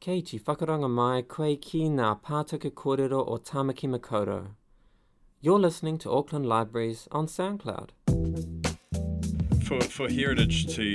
Kei 0.00 0.20
te 0.22 0.38
whakaranga 0.38 0.88
mai 0.88 1.22
koe 1.22 1.56
ki 1.56 1.78
ngā 1.90 2.08
pātaka 2.26 2.70
kōrero 2.70 3.18
o 3.32 3.36
Tamaki 3.36 3.88
Makaurau. 3.90 4.50
You're 5.40 5.58
listening 5.58 5.98
to 5.98 6.12
Auckland 6.12 6.46
Libraries 6.46 7.08
on 7.10 7.26
SoundCloud. 7.26 7.90
For, 9.64 9.80
for 9.80 10.08
heritage 10.08 10.72
to 10.76 10.94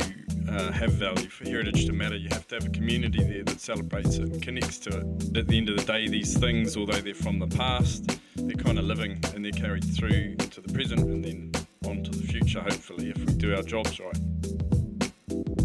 uh, 0.50 0.72
have 0.72 0.94
value, 0.94 1.28
for 1.28 1.44
heritage 1.44 1.86
to 1.88 1.92
matter, 1.92 2.16
you 2.16 2.30
have 2.32 2.48
to 2.48 2.56
have 2.56 2.66
a 2.66 2.70
community 2.70 3.22
there 3.22 3.44
that 3.44 3.60
celebrates 3.60 4.16
it 4.16 4.24
and 4.24 4.42
connects 4.42 4.80
to 4.80 4.98
it. 5.00 5.38
At 5.38 5.48
the 5.50 5.58
end 5.58 5.68
of 5.68 5.76
the 5.76 5.84
day, 5.84 6.08
these 6.08 6.38
things, 6.38 6.78
although 6.78 7.02
they're 7.02 7.14
from 7.14 7.40
the 7.40 7.48
past, 7.48 8.18
they're 8.38 8.56
kind 8.56 8.80
of 8.80 8.86
living 8.86 9.22
and 9.36 9.44
they're 9.44 9.52
carried 9.52 9.84
through 9.84 10.38
to 10.38 10.62
the 10.62 10.72
present 10.72 11.02
and 11.02 11.26
then 11.26 11.52
on 11.86 12.04
to 12.04 12.12
the 12.12 12.26
future, 12.26 12.62
hopefully, 12.62 13.10
if 13.10 13.18
we 13.18 13.34
do 13.34 13.54
our 13.54 13.64
jobs 13.64 14.00
right. 14.00 14.18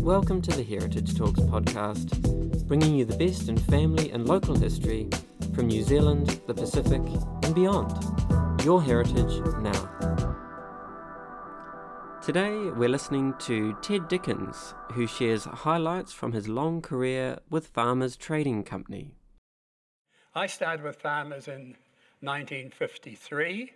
Welcome 0.09 0.41
to 0.41 0.51
the 0.53 0.63
Heritage 0.63 1.19
Talks 1.19 1.39
podcast, 1.39 2.67
bringing 2.67 2.95
you 2.95 3.05
the 3.05 3.15
best 3.19 3.51
in 3.51 3.59
family 3.59 4.11
and 4.11 4.27
local 4.27 4.57
history 4.57 5.07
from 5.55 5.67
New 5.67 5.83
Zealand, 5.83 6.41
the 6.47 6.55
Pacific, 6.55 7.03
and 7.43 7.55
beyond. 7.55 7.93
Your 8.65 8.83
heritage 8.83 9.39
now. 9.61 9.91
Today, 12.23 12.57
we're 12.71 12.89
listening 12.89 13.35
to 13.41 13.77
Ted 13.83 14.09
Dickens, 14.09 14.73
who 14.93 15.07
shares 15.07 15.45
highlights 15.45 16.15
from 16.15 16.33
his 16.33 16.49
long 16.49 16.81
career 16.81 17.41
with 17.51 17.67
Farmers 17.67 18.17
Trading 18.17 18.63
Company. 18.65 19.15
I 20.35 20.47
started 20.47 20.87
with 20.87 20.97
Farmers 20.97 21.49
in 21.49 21.77
1953. 22.21 23.73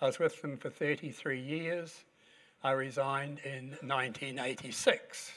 I 0.00 0.06
was 0.06 0.18
with 0.18 0.40
them 0.40 0.56
for 0.56 0.70
33 0.70 1.38
years. 1.38 2.04
I 2.62 2.70
resigned 2.70 3.40
in 3.44 3.76
1986. 3.82 5.32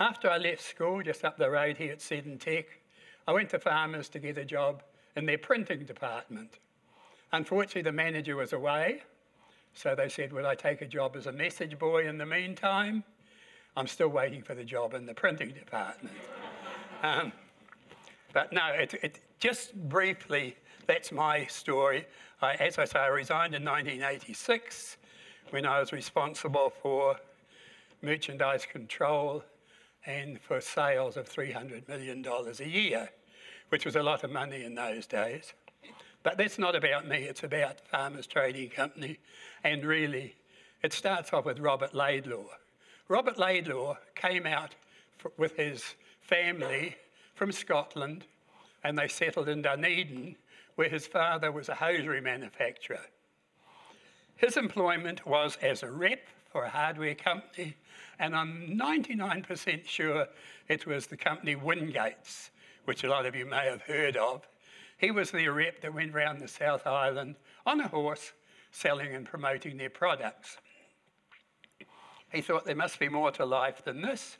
After 0.00 0.30
I 0.30 0.38
left 0.38 0.62
school, 0.62 1.02
just 1.02 1.24
up 1.24 1.38
the 1.38 1.50
road 1.50 1.76
here 1.76 1.92
at 1.92 2.00
Seddon 2.00 2.38
Tech, 2.38 2.66
I 3.26 3.32
went 3.32 3.50
to 3.50 3.58
Farmers 3.58 4.08
to 4.10 4.20
get 4.20 4.38
a 4.38 4.44
job 4.44 4.84
in 5.16 5.26
their 5.26 5.38
printing 5.38 5.84
department. 5.84 6.60
Unfortunately, 7.32 7.82
the 7.82 7.92
manager 7.92 8.36
was 8.36 8.52
away, 8.52 9.02
so 9.74 9.96
they 9.96 10.08
said, 10.08 10.32
Would 10.32 10.44
I 10.44 10.54
take 10.54 10.82
a 10.82 10.86
job 10.86 11.16
as 11.16 11.26
a 11.26 11.32
message 11.32 11.80
boy 11.80 12.06
in 12.06 12.16
the 12.16 12.24
meantime? 12.24 13.02
I'm 13.76 13.88
still 13.88 14.08
waiting 14.08 14.40
for 14.40 14.54
the 14.54 14.62
job 14.62 14.94
in 14.94 15.04
the 15.04 15.14
printing 15.14 15.50
department. 15.50 16.14
um, 17.02 17.32
but 18.32 18.52
no, 18.52 18.68
it, 18.68 18.94
it, 19.02 19.20
just 19.40 19.74
briefly, 19.88 20.56
that's 20.86 21.10
my 21.10 21.44
story. 21.46 22.06
I, 22.40 22.54
as 22.54 22.78
I 22.78 22.84
say, 22.84 23.00
I 23.00 23.08
resigned 23.08 23.54
in 23.54 23.64
1986 23.64 24.96
when 25.50 25.66
I 25.66 25.80
was 25.80 25.92
responsible 25.92 26.72
for 26.82 27.16
merchandise 28.00 28.64
control 28.64 29.42
and 30.08 30.40
for 30.40 30.58
sales 30.58 31.18
of 31.18 31.28
$300 31.28 31.86
million 31.86 32.24
a 32.26 32.64
year, 32.64 33.10
which 33.68 33.84
was 33.84 33.94
a 33.94 34.02
lot 34.02 34.24
of 34.24 34.32
money 34.32 34.64
in 34.64 34.74
those 34.74 35.06
days. 35.06 35.52
But 36.22 36.38
that's 36.38 36.58
not 36.58 36.74
about 36.74 37.06
me, 37.06 37.24
it's 37.24 37.44
about 37.44 37.86
Farmers 37.86 38.26
Trading 38.26 38.70
Company. 38.70 39.18
And 39.62 39.84
really, 39.84 40.34
it 40.82 40.94
starts 40.94 41.32
off 41.34 41.44
with 41.44 41.60
Robert 41.60 41.94
Laidlaw. 41.94 42.46
Robert 43.08 43.38
Laidlaw 43.38 43.96
came 44.14 44.46
out 44.46 44.74
with 45.36 45.54
his 45.56 45.84
family 46.22 46.96
from 47.34 47.52
Scotland 47.52 48.24
and 48.82 48.98
they 48.98 49.08
settled 49.08 49.48
in 49.48 49.60
Dunedin, 49.60 50.36
where 50.76 50.88
his 50.88 51.06
father 51.06 51.52
was 51.52 51.68
a 51.68 51.74
hosiery 51.74 52.22
manufacturer. 52.22 53.04
His 54.36 54.56
employment 54.56 55.26
was 55.26 55.58
as 55.60 55.82
a 55.82 55.90
rep 55.90 56.20
for 56.50 56.64
a 56.64 56.70
hardware 56.70 57.14
company 57.14 57.74
and 58.18 58.34
I'm 58.34 58.78
99% 58.78 59.86
sure 59.86 60.26
it 60.68 60.86
was 60.86 61.06
the 61.06 61.16
company 61.16 61.54
Wingates, 61.54 62.50
which 62.84 63.04
a 63.04 63.08
lot 63.08 63.26
of 63.26 63.34
you 63.34 63.46
may 63.46 63.66
have 63.66 63.82
heard 63.82 64.16
of. 64.16 64.46
He 64.98 65.10
was 65.10 65.30
the 65.30 65.48
rep 65.48 65.80
that 65.82 65.94
went 65.94 66.12
round 66.12 66.40
the 66.40 66.48
South 66.48 66.86
Island 66.86 67.36
on 67.64 67.80
a 67.80 67.88
horse 67.88 68.32
selling 68.70 69.14
and 69.14 69.26
promoting 69.26 69.76
their 69.76 69.90
products. 69.90 70.58
He 72.32 72.42
thought 72.42 72.64
there 72.64 72.74
must 72.74 72.98
be 72.98 73.08
more 73.08 73.30
to 73.32 73.44
life 73.44 73.84
than 73.84 74.02
this, 74.02 74.36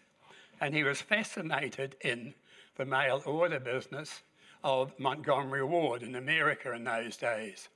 and 0.61 0.75
he 0.75 0.85
was 0.85 1.01
fascinated 1.01 1.97
in 2.03 2.35
the 2.77 2.85
mail 2.85 3.23
order 3.25 3.61
business 3.61 4.23
of 4.65 4.99
Montgomery 4.99 5.65
Ward 5.65 6.03
in 6.03 6.17
America 6.17 6.73
in 6.73 6.85
those 6.85 7.17
days. 7.17 7.69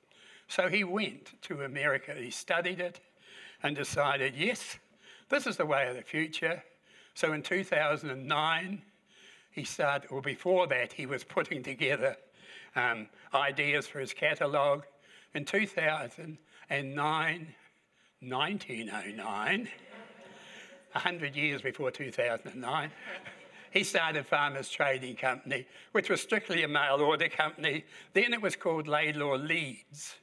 So 0.47 0.67
he 0.67 0.83
went 0.83 1.41
to 1.43 1.61
America, 1.61 2.13
he 2.13 2.29
studied 2.29 2.79
it, 2.79 2.99
and 3.63 3.75
decided, 3.75 4.35
yes, 4.35 4.77
this 5.33 5.47
is 5.47 5.57
the 5.57 5.65
way 5.65 5.87
of 5.87 5.95
the 5.95 6.03
future. 6.03 6.61
So 7.15 7.33
in 7.33 7.41
2009, 7.41 8.81
he 9.51 9.63
started, 9.63 10.11
or 10.11 10.21
before 10.21 10.67
that, 10.67 10.93
he 10.93 11.07
was 11.07 11.23
putting 11.23 11.63
together 11.63 12.15
um, 12.75 13.07
ideas 13.33 13.87
for 13.87 13.99
his 13.99 14.13
catalogue. 14.13 14.85
In 15.33 15.45
2009, 15.45 17.55
1909, 18.19 19.69
100 20.91 21.35
years 21.35 21.61
before 21.63 21.89
2009, 21.89 22.91
he 23.71 23.83
started 23.83 24.27
Farmers 24.27 24.69
Trading 24.69 25.15
Company, 25.15 25.65
which 25.93 26.11
was 26.11 26.21
strictly 26.21 26.61
a 26.61 26.67
mail 26.67 27.01
order 27.01 27.27
company. 27.27 27.85
Then 28.13 28.33
it 28.33 28.41
was 28.41 28.55
called 28.55 28.87
Laidlaw 28.87 29.37
Leeds, 29.37 30.13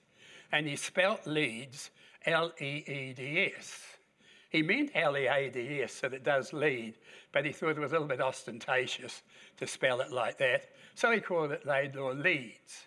and 0.52 0.68
he 0.68 0.76
spelt 0.76 1.26
Leeds 1.26 1.90
L 2.26 2.52
E 2.60 2.84
E 2.86 3.12
D 3.12 3.52
S. 3.58 3.89
He 4.50 4.62
meant 4.62 4.90
L 4.94 5.16
E 5.16 5.26
A 5.26 5.48
D 5.48 5.82
S, 5.82 5.92
so 5.92 6.08
it 6.08 6.24
does 6.24 6.52
lead, 6.52 6.94
but 7.32 7.46
he 7.46 7.52
thought 7.52 7.70
it 7.70 7.78
was 7.78 7.92
a 7.92 7.94
little 7.94 8.08
bit 8.08 8.20
ostentatious 8.20 9.22
to 9.56 9.66
spell 9.66 10.00
it 10.00 10.10
like 10.10 10.38
that. 10.38 10.70
So 10.94 11.10
he 11.12 11.20
called 11.20 11.52
it 11.52 11.64
Laidlaw 11.64 12.12
Leeds. 12.12 12.86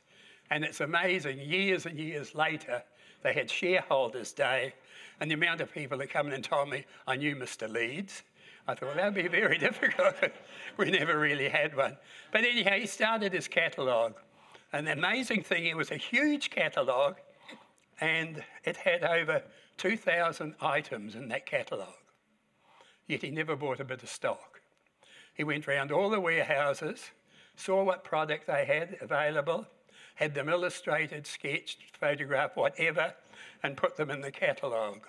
And 0.50 0.66
it's 0.66 0.82
amazing, 0.82 1.40
years 1.40 1.86
and 1.86 1.98
years 1.98 2.36
later, 2.36 2.84
they 3.24 3.34
had 3.34 3.50
shareholders' 3.50 4.34
day, 4.34 4.74
and 5.20 5.32
the 5.32 5.36
amount 5.36 5.62
of 5.62 5.72
people 5.72 5.98
that 6.00 6.10
come 6.10 6.28
in 6.28 6.34
and 6.34 6.44
told 6.44 6.70
me, 6.70 6.86
I 7.08 7.16
knew 7.16 7.36
Mr. 7.36 7.72
Leeds. 7.72 8.24
I 8.68 8.76
thought, 8.76 8.88
well, 8.88 8.96
that 8.96 9.14
would 9.14 9.24
be 9.24 9.30
very 9.30 9.58
difficult. 9.70 10.16
we 10.78 10.92
never 10.92 11.18
really 11.18 11.48
had 11.48 11.76
one. 11.76 11.98
But 12.32 12.44
anyhow, 12.44 12.74
he 12.74 12.88
started 12.88 13.32
his 13.32 13.48
catalogue. 13.48 14.16
And 14.74 14.88
the 14.88 14.92
amazing 14.94 15.44
thing, 15.44 15.68
it 15.68 15.78
was 15.78 15.92
a 15.92 15.98
huge 15.98 16.50
catalogue, 16.50 17.18
and 18.02 18.44
it 18.66 18.76
had 18.76 19.04
over 19.04 19.44
2,000 19.78 20.56
items 20.62 21.16
in 21.16 21.28
that 21.30 21.46
catalogue. 21.46 21.94
Yet 23.08 23.22
he 23.22 23.32
never 23.32 23.56
bought 23.56 23.80
a 23.80 23.86
bit 23.86 24.04
of 24.04 24.10
stock. 24.10 24.62
He 25.34 25.44
went 25.44 25.68
round 25.68 25.92
all 25.92 26.10
the 26.10 26.20
warehouses, 26.20 27.12
saw 27.56 27.84
what 27.84 28.04
product 28.04 28.48
they 28.48 28.66
had 28.66 28.98
available, 29.02 29.68
had 30.16 30.34
them 30.34 30.48
illustrated, 30.48 31.26
sketched, 31.26 31.98
photographed, 32.00 32.56
whatever, 32.56 33.14
and 33.64 33.76
put 33.76 33.98
them 33.98 34.12
in 34.12 34.22
the 34.22 34.32
catalogue. 34.32 35.08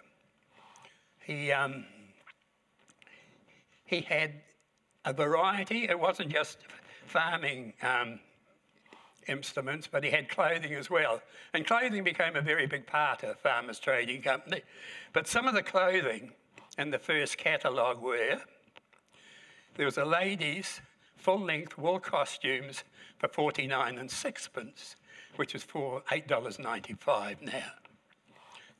He, 1.20 1.52
um, 1.52 1.84
he 3.84 4.00
had 4.00 4.40
a 5.04 5.12
variety, 5.12 5.88
it 5.88 5.98
wasn't 5.98 6.30
just 6.30 6.58
farming 7.06 7.74
um, 7.82 8.18
instruments, 9.28 9.88
but 9.90 10.04
he 10.04 10.10
had 10.10 10.28
clothing 10.28 10.74
as 10.74 10.90
well. 10.90 11.22
And 11.52 11.66
clothing 11.66 12.04
became 12.04 12.36
a 12.36 12.40
very 12.40 12.66
big 12.66 12.86
part 12.86 13.22
of 13.22 13.30
um, 13.30 13.36
Farmers 13.42 13.78
Trading 13.78 14.22
Company. 14.22 14.62
But 15.12 15.26
some 15.26 15.46
of 15.46 15.54
the 15.54 15.62
clothing 15.62 16.32
in 16.78 16.90
the 16.90 16.98
first 16.98 17.38
catalogue 17.38 18.00
were 18.00 18.40
there 19.76 19.86
was 19.86 19.98
a 19.98 20.04
lady's 20.04 20.80
full 21.16 21.40
length 21.40 21.76
wool 21.76 21.98
costumes 21.98 22.84
for 23.18 23.28
49 23.28 23.98
and 23.98 24.10
sixpence, 24.10 24.96
which 25.36 25.54
is 25.54 25.62
for 25.62 26.02
$8.95 26.12 27.42
now. 27.42 27.72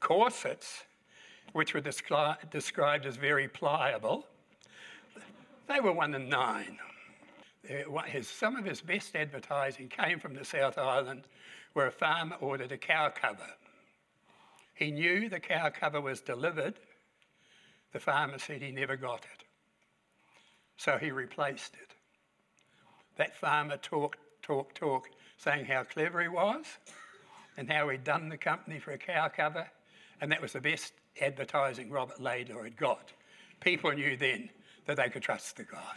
Corsets, 0.01 0.85
which 1.53 1.75
were 1.75 1.81
descri- 1.81 2.51
described 2.51 3.07
as 3.07 3.17
very 3.17 3.49
pliable, 3.49 4.27
they 5.69 5.81
were 5.81 5.93
one 5.93 6.15
and 6.15 6.29
nine. 6.29 6.79
His, 8.07 8.29
some 8.29 8.57
of 8.57 8.65
his 8.65 8.81
best 8.81 9.17
advertising 9.17 9.89
came 9.89 10.19
from 10.19 10.35
the 10.35 10.45
South 10.45 10.79
Island, 10.79 11.23
where 11.73 11.87
a 11.87 11.93
farmer 11.93 12.37
ordered 12.41 12.73
a 12.73 12.79
cow 12.79 13.11
cover. 13.11 13.49
He 14.75 14.91
knew 14.91 15.29
the 15.29 15.41
cow 15.41 15.71
cover 15.71 16.01
was 16.01 16.21
delivered. 16.21 16.75
The 17.93 18.01
farmer 18.01 18.39
said 18.39 18.61
he 18.61 18.73
never 18.73 18.97
got 18.97 19.21
it. 19.21 19.45
So 20.77 20.99
he 20.99 21.11
replaced 21.11 21.75
it. 21.75 21.95
That 23.17 23.37
farmer 23.37 23.77
talked, 23.77 24.19
talked, 24.43 24.77
talked, 24.77 25.15
saying 25.37 25.67
how 25.67 25.85
clever 25.85 26.21
he 26.21 26.29
was 26.29 26.65
and 27.57 27.71
how 27.71 27.89
he'd 27.89 28.05
done 28.05 28.29
the 28.29 28.37
company 28.37 28.79
for 28.81 28.91
a 28.91 28.99
cow 28.99 29.29
cover. 29.29 29.67
And 30.21 30.33
that 30.33 30.43
was 30.43 30.53
the 30.53 30.61
best 30.61 30.93
advertising 31.21 31.91
Robert 31.91 32.21
Laidlaw 32.21 32.65
had 32.65 32.77
got. 32.77 33.13
People 33.61 33.93
knew 33.93 34.17
then 34.17 34.51
that 34.87 34.97
they 34.97 35.09
could 35.09 35.23
trust 35.23 35.57
the 35.57 35.65
guy. 35.65 35.97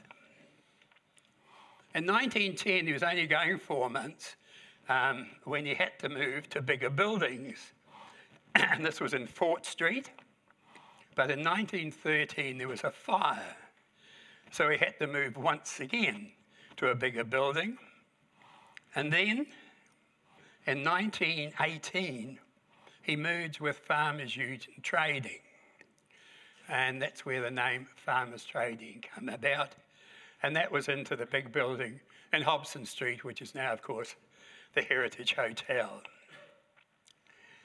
In 1.97 2.05
1910, 2.05 2.85
he 2.85 2.93
was 2.93 3.01
only 3.01 3.25
going 3.25 3.57
four 3.57 3.89
months 3.89 4.35
um, 4.87 5.25
when 5.45 5.65
he 5.65 5.73
had 5.73 5.97
to 5.97 6.09
move 6.09 6.47
to 6.51 6.61
bigger 6.61 6.91
buildings. 6.91 7.73
and 8.55 8.85
this 8.85 9.01
was 9.01 9.15
in 9.15 9.25
Fort 9.25 9.65
Street. 9.65 10.11
But 11.15 11.31
in 11.31 11.39
1913, 11.39 12.59
there 12.59 12.67
was 12.67 12.83
a 12.83 12.91
fire. 12.91 13.55
So 14.51 14.69
he 14.69 14.77
had 14.77 14.99
to 14.99 15.07
move 15.07 15.37
once 15.37 15.79
again 15.79 16.33
to 16.75 16.89
a 16.89 16.95
bigger 16.95 17.23
building. 17.23 17.79
And 18.93 19.11
then 19.11 19.47
in 20.67 20.83
1918, 20.83 22.37
he 23.01 23.15
merged 23.15 23.59
with 23.59 23.75
Farmers 23.75 24.37
Union 24.37 24.59
Trading. 24.83 25.39
And 26.69 27.01
that's 27.01 27.25
where 27.25 27.41
the 27.41 27.49
name 27.49 27.87
Farmers 27.95 28.43
Trading 28.43 29.03
came 29.15 29.29
about. 29.29 29.71
And 30.43 30.55
that 30.55 30.71
was 30.71 30.87
into 30.87 31.15
the 31.15 31.25
big 31.25 31.51
building 31.51 31.99
in 32.31 32.43
Hobson 32.43 32.85
Street, 32.85 33.23
which 33.23 33.41
is 33.41 33.55
now, 33.55 33.73
of 33.73 33.81
course, 33.81 34.15
the 34.75 34.81
Heritage 34.81 35.33
Hotel. 35.33 36.01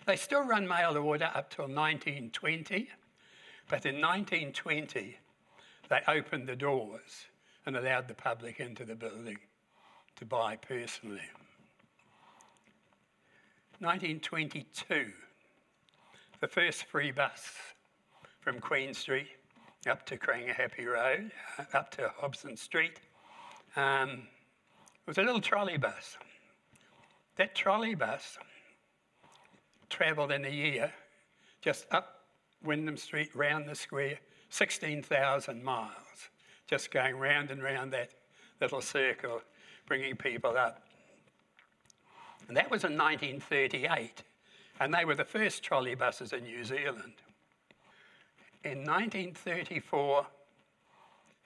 They 0.07 0.17
still 0.17 0.43
run 0.43 0.67
mail 0.67 0.97
order 0.97 1.31
up 1.35 1.51
till 1.51 1.67
1920, 1.67 2.89
but 3.69 3.87
in 3.87 4.01
1920 4.01 5.17
they 5.89 6.01
opened 6.09 6.49
the 6.49 6.57
doors 6.57 7.27
and 7.67 7.77
allowed 7.77 8.09
the 8.09 8.15
public 8.15 8.59
into 8.59 8.85
the 8.85 8.95
building 8.95 9.39
to 10.17 10.25
buy 10.25 10.57
personally. 10.57 11.21
1922, 13.79 15.13
the 16.41 16.49
first 16.49 16.85
free 16.85 17.11
bus 17.11 17.53
from 18.41 18.59
Queen 18.59 18.95
Street 18.95 19.29
up 19.88 20.06
to 20.06 20.17
Karangahape 20.17 20.87
Road, 20.87 21.32
uh, 21.58 21.64
up 21.76 21.90
to 21.93 22.11
Hobson 22.17 22.56
Street. 22.56 23.00
Um, 23.76 24.11
it 24.11 25.08
was 25.08 25.19
a 25.19 25.23
little 25.23 25.40
trolley 25.40 25.76
bus. 25.76 26.17
That 27.37 27.55
trolley 27.55 27.94
bus 27.94 28.38
travelled 29.88 30.32
in 30.32 30.44
a 30.44 30.50
year 30.50 30.93
just 31.61 31.87
up 31.90 32.25
Wyndham 32.62 32.96
Street, 32.96 33.31
round 33.34 33.69
the 33.69 33.75
square, 33.75 34.19
16,000 34.50 35.62
miles, 35.62 35.90
just 36.67 36.90
going 36.90 37.17
round 37.17 37.50
and 37.50 37.62
round 37.62 37.93
that 37.93 38.11
little 38.61 38.81
circle, 38.81 39.43
bringing 39.87 40.17
people 40.17 40.56
up. 40.56 40.82
And 42.46 42.56
that 42.56 42.70
was 42.70 42.85
in 42.85 42.96
1938, 42.96 44.23
and 44.78 44.94
they 44.94 45.05
were 45.05 45.14
the 45.14 45.25
first 45.25 45.62
trolley 45.62 45.94
buses 45.94 46.32
in 46.32 46.44
New 46.44 46.64
Zealand. 46.64 47.14
In 48.64 48.85
1934, 48.85 50.26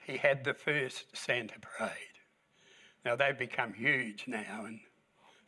he 0.05 0.17
had 0.17 0.43
the 0.43 0.53
first 0.53 1.17
Santa 1.17 1.55
Parade. 1.59 1.91
Now 3.03 3.15
they've 3.15 3.37
become 3.37 3.73
huge 3.73 4.25
now, 4.27 4.65
and 4.65 4.79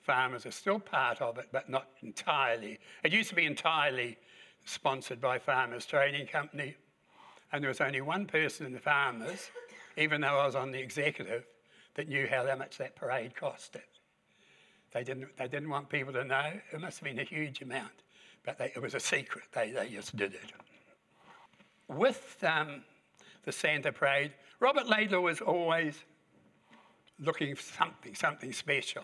farmers 0.01 0.47
are 0.47 0.51
still 0.51 0.79
part 0.79 1.21
of 1.21 1.37
it, 1.37 1.49
but 1.51 1.69
not 1.69 1.89
entirely. 2.01 2.79
It 3.03 3.13
used 3.13 3.29
to 3.29 3.35
be 3.35 3.45
entirely 3.45 4.17
sponsored 4.65 5.21
by 5.21 5.37
Farmers 5.37 5.85
Trading 5.85 6.25
Company, 6.25 6.75
and 7.51 7.63
there 7.63 7.69
was 7.69 7.81
only 7.81 8.01
one 8.01 8.25
person 8.25 8.65
in 8.65 8.73
the 8.73 8.79
farmers, 8.79 9.51
even 9.95 10.21
though 10.21 10.39
I 10.39 10.47
was 10.47 10.55
on 10.55 10.71
the 10.71 10.79
executive, 10.79 11.45
that 11.93 12.07
knew 12.07 12.27
how 12.27 12.43
much 12.55 12.77
that 12.79 12.95
parade 12.95 13.33
costed. 13.39 13.81
They 14.91 15.03
didn't, 15.03 15.37
they 15.37 15.47
didn't 15.47 15.69
want 15.69 15.89
people 15.89 16.13
to 16.13 16.23
know. 16.23 16.51
It 16.73 16.81
must 16.81 16.99
have 16.99 17.07
been 17.07 17.19
a 17.19 17.23
huge 17.23 17.61
amount, 17.61 17.91
but 18.43 18.57
they, 18.57 18.71
it 18.75 18.81
was 18.81 18.95
a 18.95 18.99
secret. 18.99 19.45
They, 19.53 19.69
they 19.69 19.89
just 19.89 20.15
did 20.15 20.33
it. 20.33 20.51
With 21.89 22.37
um, 22.43 22.83
the 23.43 23.51
Santa 23.51 23.91
Parade, 23.91 24.31
Robert 24.59 24.87
Laidlaw 24.87 25.21
was 25.21 25.41
always 25.41 26.03
looking 27.19 27.55
for 27.55 27.63
something, 27.63 28.15
something 28.15 28.53
special. 28.53 29.03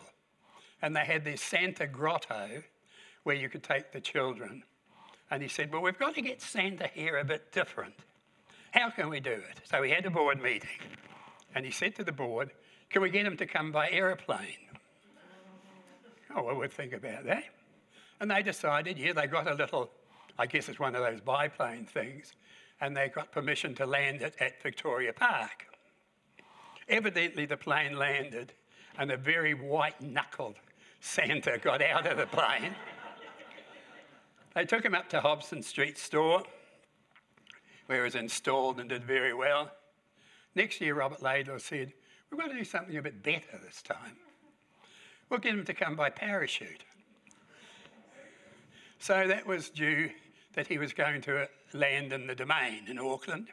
And 0.81 0.95
they 0.95 1.03
had 1.03 1.23
this 1.23 1.41
Santa 1.41 1.87
grotto 1.87 2.63
where 3.23 3.35
you 3.35 3.49
could 3.49 3.63
take 3.63 3.91
the 3.91 3.99
children. 3.99 4.63
And 5.31 5.41
he 5.41 5.49
said, 5.49 5.73
Well, 5.73 5.81
we've 5.81 5.97
got 5.97 6.13
to 6.15 6.21
get 6.21 6.41
Santa 6.41 6.87
here 6.93 7.17
a 7.17 7.25
bit 7.25 7.51
different. 7.51 7.95
How 8.71 8.91
can 8.91 9.09
we 9.09 9.19
do 9.19 9.31
it? 9.31 9.61
So 9.63 9.81
he 9.81 9.91
had 9.91 10.05
a 10.05 10.11
board 10.11 10.41
meeting. 10.41 10.69
And 11.55 11.65
he 11.65 11.71
said 11.71 11.95
to 11.95 12.03
the 12.03 12.11
board, 12.11 12.51
Can 12.89 13.01
we 13.01 13.09
get 13.09 13.25
him 13.25 13.35
to 13.37 13.47
come 13.47 13.71
by 13.71 13.89
aeroplane? 13.89 14.69
Oh, 16.35 16.43
well, 16.43 16.55
we'll 16.55 16.67
think 16.67 16.93
about 16.93 17.25
that. 17.25 17.45
And 18.19 18.29
they 18.29 18.43
decided, 18.43 18.97
yeah, 18.97 19.13
they 19.13 19.27
got 19.27 19.47
a 19.47 19.53
little, 19.53 19.89
I 20.37 20.45
guess 20.45 20.69
it's 20.69 20.79
one 20.79 20.95
of 20.95 21.01
those 21.01 21.21
biplane 21.21 21.85
things, 21.85 22.33
and 22.81 22.95
they 22.95 23.09
got 23.09 23.31
permission 23.31 23.73
to 23.75 23.85
land 23.85 24.21
it 24.21 24.35
at 24.39 24.61
Victoria 24.61 25.13
Park. 25.13 25.67
Evidently, 26.87 27.45
the 27.45 27.57
plane 27.57 27.97
landed, 27.97 28.53
and 28.97 29.11
a 29.11 29.17
very 29.17 29.53
white 29.53 29.99
knuckled 30.01 30.55
Santa 30.99 31.57
got 31.57 31.81
out 31.81 32.07
of 32.07 32.17
the 32.17 32.27
plane. 32.27 32.75
they 34.53 34.65
took 34.65 34.83
him 34.83 34.95
up 34.95 35.09
to 35.09 35.21
Hobson 35.21 35.61
Street 35.61 35.97
store, 35.97 36.43
where 37.87 37.99
he 37.99 38.03
was 38.03 38.15
installed 38.15 38.79
and 38.79 38.89
did 38.89 39.03
very 39.03 39.33
well. 39.33 39.71
Next 40.55 40.81
year, 40.81 40.95
Robert 40.95 41.21
Laidlaw 41.21 41.57
said, 41.57 41.93
We've 42.29 42.39
got 42.39 42.47
to 42.47 42.57
do 42.57 42.63
something 42.63 42.97
a 42.97 43.01
bit 43.01 43.21
better 43.21 43.59
this 43.63 43.81
time. 43.81 44.17
We'll 45.29 45.39
get 45.39 45.53
him 45.53 45.65
to 45.65 45.73
come 45.73 45.95
by 45.95 46.09
parachute. 46.09 46.83
So 48.99 49.27
that 49.27 49.45
was 49.45 49.69
due 49.69 50.09
that 50.55 50.67
he 50.67 50.77
was 50.77 50.93
going 50.93 51.21
to 51.21 51.47
land 51.73 52.13
in 52.13 52.27
the 52.27 52.35
domain 52.35 52.83
in 52.87 52.97
Auckland. 52.97 53.47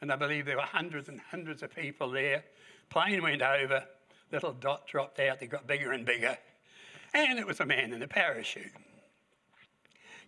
And 0.00 0.12
I 0.12 0.16
believe 0.16 0.44
there 0.44 0.56
were 0.56 0.62
hundreds 0.62 1.08
and 1.08 1.20
hundreds 1.20 1.62
of 1.62 1.74
people 1.74 2.10
there. 2.10 2.44
Plane 2.90 3.22
went 3.22 3.42
over, 3.42 3.84
little 4.30 4.52
dot 4.52 4.86
dropped 4.86 5.18
out, 5.20 5.40
they 5.40 5.46
got 5.46 5.66
bigger 5.66 5.92
and 5.92 6.04
bigger. 6.04 6.36
And 7.14 7.38
it 7.38 7.46
was 7.46 7.60
a 7.60 7.66
man 7.66 7.92
in 7.92 8.02
a 8.02 8.08
parachute. 8.08 8.72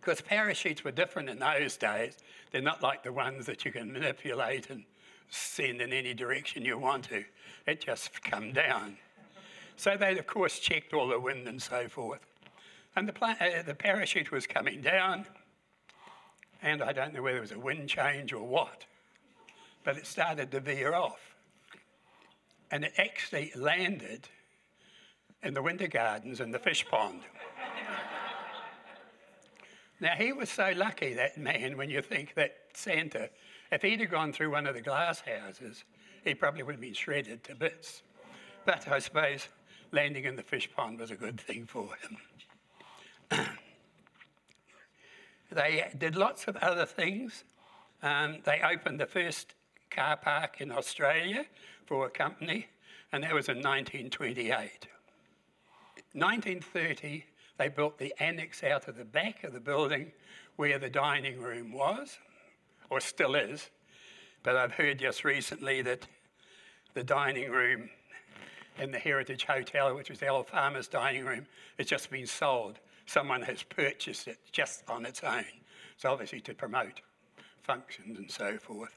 Because 0.00 0.20
parachutes 0.20 0.84
were 0.84 0.92
different 0.92 1.28
in 1.28 1.38
those 1.38 1.76
days. 1.76 2.16
They're 2.50 2.62
not 2.62 2.82
like 2.82 3.02
the 3.02 3.12
ones 3.12 3.46
that 3.46 3.64
you 3.64 3.72
can 3.72 3.92
manipulate 3.92 4.70
and 4.70 4.84
send 5.28 5.82
in 5.82 5.92
any 5.92 6.14
direction 6.14 6.64
you 6.64 6.78
want 6.78 7.04
to. 7.04 7.24
It 7.66 7.80
just 7.84 8.22
come 8.22 8.52
down. 8.52 8.96
So 9.76 9.96
they, 9.96 10.18
of 10.18 10.26
course, 10.26 10.58
checked 10.58 10.94
all 10.94 11.08
the 11.08 11.20
wind 11.20 11.46
and 11.46 11.60
so 11.60 11.88
forth. 11.88 12.20
And 12.96 13.06
the, 13.06 13.12
pla- 13.12 13.34
uh, 13.40 13.62
the 13.62 13.74
parachute 13.74 14.32
was 14.32 14.46
coming 14.46 14.80
down, 14.80 15.26
and 16.62 16.82
I 16.82 16.92
don't 16.92 17.14
know 17.14 17.22
whether 17.22 17.38
it 17.38 17.42
was 17.42 17.52
a 17.52 17.58
wind 17.58 17.88
change 17.88 18.32
or 18.32 18.46
what, 18.46 18.84
but 19.84 19.96
it 19.96 20.06
started 20.06 20.50
to 20.50 20.60
veer 20.60 20.94
off. 20.94 21.34
And 22.70 22.84
it 22.84 22.92
actually 22.98 23.52
landed 23.54 24.28
in 25.42 25.54
the 25.54 25.62
winter 25.62 25.86
gardens 25.86 26.40
in 26.40 26.50
the 26.50 26.58
fish 26.58 26.86
pond. 26.86 27.20
now, 30.00 30.14
he 30.14 30.32
was 30.32 30.50
so 30.50 30.72
lucky, 30.76 31.14
that 31.14 31.38
man, 31.38 31.76
when 31.76 31.90
you 31.90 32.02
think 32.02 32.34
that 32.34 32.56
Santa, 32.74 33.30
if 33.70 33.82
he'd 33.82 34.00
have 34.00 34.10
gone 34.10 34.32
through 34.32 34.50
one 34.50 34.66
of 34.66 34.74
the 34.74 34.82
glass 34.82 35.20
houses, 35.20 35.84
he 36.24 36.34
probably 36.34 36.62
would 36.62 36.72
have 36.74 36.80
been 36.80 36.94
shredded 36.94 37.44
to 37.44 37.54
bits. 37.54 38.02
But 38.64 38.88
I 38.88 38.98
suppose 38.98 39.48
landing 39.92 40.24
in 40.24 40.36
the 40.36 40.42
fish 40.42 40.68
pond 40.74 40.98
was 40.98 41.10
a 41.10 41.16
good 41.16 41.40
thing 41.40 41.64
for 41.64 41.88
him. 42.02 42.18
They 45.50 45.88
did 45.96 46.16
lots 46.16 46.46
of 46.46 46.56
other 46.56 46.86
things. 46.86 47.44
Um, 48.02 48.38
they 48.44 48.60
opened 48.60 49.00
the 49.00 49.06
first 49.06 49.54
car 49.90 50.16
park 50.16 50.60
in 50.60 50.70
Australia 50.70 51.46
for 51.86 52.06
a 52.06 52.10
company, 52.10 52.66
and 53.12 53.24
that 53.24 53.34
was 53.34 53.48
in 53.48 53.56
1928. 53.56 54.88
1930, 56.12 57.24
they 57.56 57.68
built 57.68 57.98
the 57.98 58.14
annex 58.20 58.62
out 58.62 58.88
of 58.88 58.96
the 58.96 59.04
back 59.04 59.44
of 59.44 59.52
the 59.52 59.60
building 59.60 60.12
where 60.56 60.78
the 60.78 60.90
dining 60.90 61.40
room 61.40 61.72
was, 61.72 62.18
or 62.90 63.00
still 63.00 63.34
is. 63.34 63.70
But 64.42 64.56
I've 64.56 64.72
heard 64.72 64.98
just 64.98 65.24
recently 65.24 65.82
that 65.82 66.06
the 66.94 67.04
dining 67.04 67.50
room 67.50 67.90
in 68.78 68.90
the 68.90 68.98
Heritage 68.98 69.44
Hotel, 69.44 69.94
which 69.94 70.10
was 70.10 70.20
the 70.20 70.28
old 70.28 70.46
farmer's 70.46 70.88
dining 70.88 71.24
room, 71.24 71.46
has 71.78 71.86
just 71.86 72.10
been 72.10 72.26
sold. 72.26 72.78
Someone 73.08 73.40
has 73.40 73.62
purchased 73.62 74.28
it 74.28 74.38
just 74.52 74.84
on 74.86 75.06
its 75.06 75.24
own. 75.24 75.44
So 75.96 76.10
obviously 76.10 76.40
to 76.42 76.54
promote 76.54 77.00
functions 77.62 78.18
and 78.18 78.30
so 78.30 78.58
forth. 78.58 78.92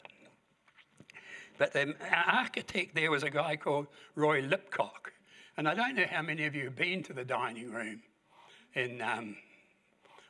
But 1.58 1.72
the 1.72 1.96
architect 2.28 2.94
there 2.94 3.10
was 3.10 3.24
a 3.24 3.30
guy 3.30 3.56
called 3.56 3.88
Roy 4.16 4.42
Lippincott. 4.42 5.12
And 5.56 5.66
I 5.66 5.74
don't 5.76 5.96
know 5.96 6.06
how 6.10 6.22
many 6.22 6.46
of 6.46 6.54
you 6.54 6.66
have 6.66 6.76
been 6.76 7.04
to 7.04 7.14
the 7.14 7.24
dining 7.24 7.72
room 7.72 8.02
in 8.74 9.02
um, 9.02 9.38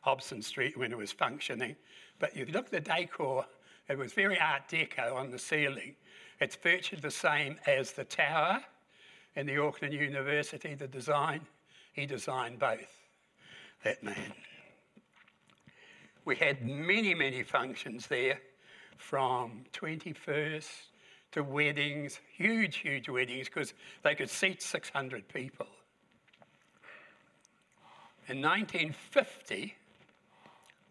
Hobson 0.01 0.43
Street 0.43 0.77
when 0.77 0.91
it 0.91 0.97
was 0.97 1.11
functioning. 1.11 1.75
But 2.19 2.35
you 2.35 2.45
look 2.45 2.65
at 2.65 2.71
the 2.71 2.81
decor, 2.81 3.47
it 3.89 3.97
was 3.97 4.13
very 4.13 4.39
Art 4.39 4.69
Deco 4.69 5.15
on 5.15 5.31
the 5.31 5.39
ceiling. 5.39 5.95
It's 6.39 6.55
virtually 6.55 7.01
the 7.01 7.09
same 7.09 7.57
as 7.65 7.93
the 7.93 8.03
tower 8.03 8.61
in 9.35 9.47
the 9.47 9.57
Auckland 9.57 9.95
University, 9.95 10.75
the 10.75 10.87
design. 10.87 11.41
He 11.93 12.05
designed 12.05 12.59
both, 12.59 13.00
that 13.83 14.03
man. 14.03 14.33
We 16.23 16.35
had 16.35 16.65
many, 16.65 17.13
many 17.13 17.43
functions 17.43 18.07
there 18.07 18.39
from 18.97 19.65
21st 19.73 20.69
to 21.31 21.43
weddings, 21.43 22.19
huge, 22.35 22.77
huge 22.77 23.09
weddings, 23.09 23.47
because 23.47 23.73
they 24.03 24.15
could 24.15 24.29
seat 24.29 24.61
600 24.61 25.27
people. 25.27 25.67
In 28.27 28.41
1950, 28.41 29.75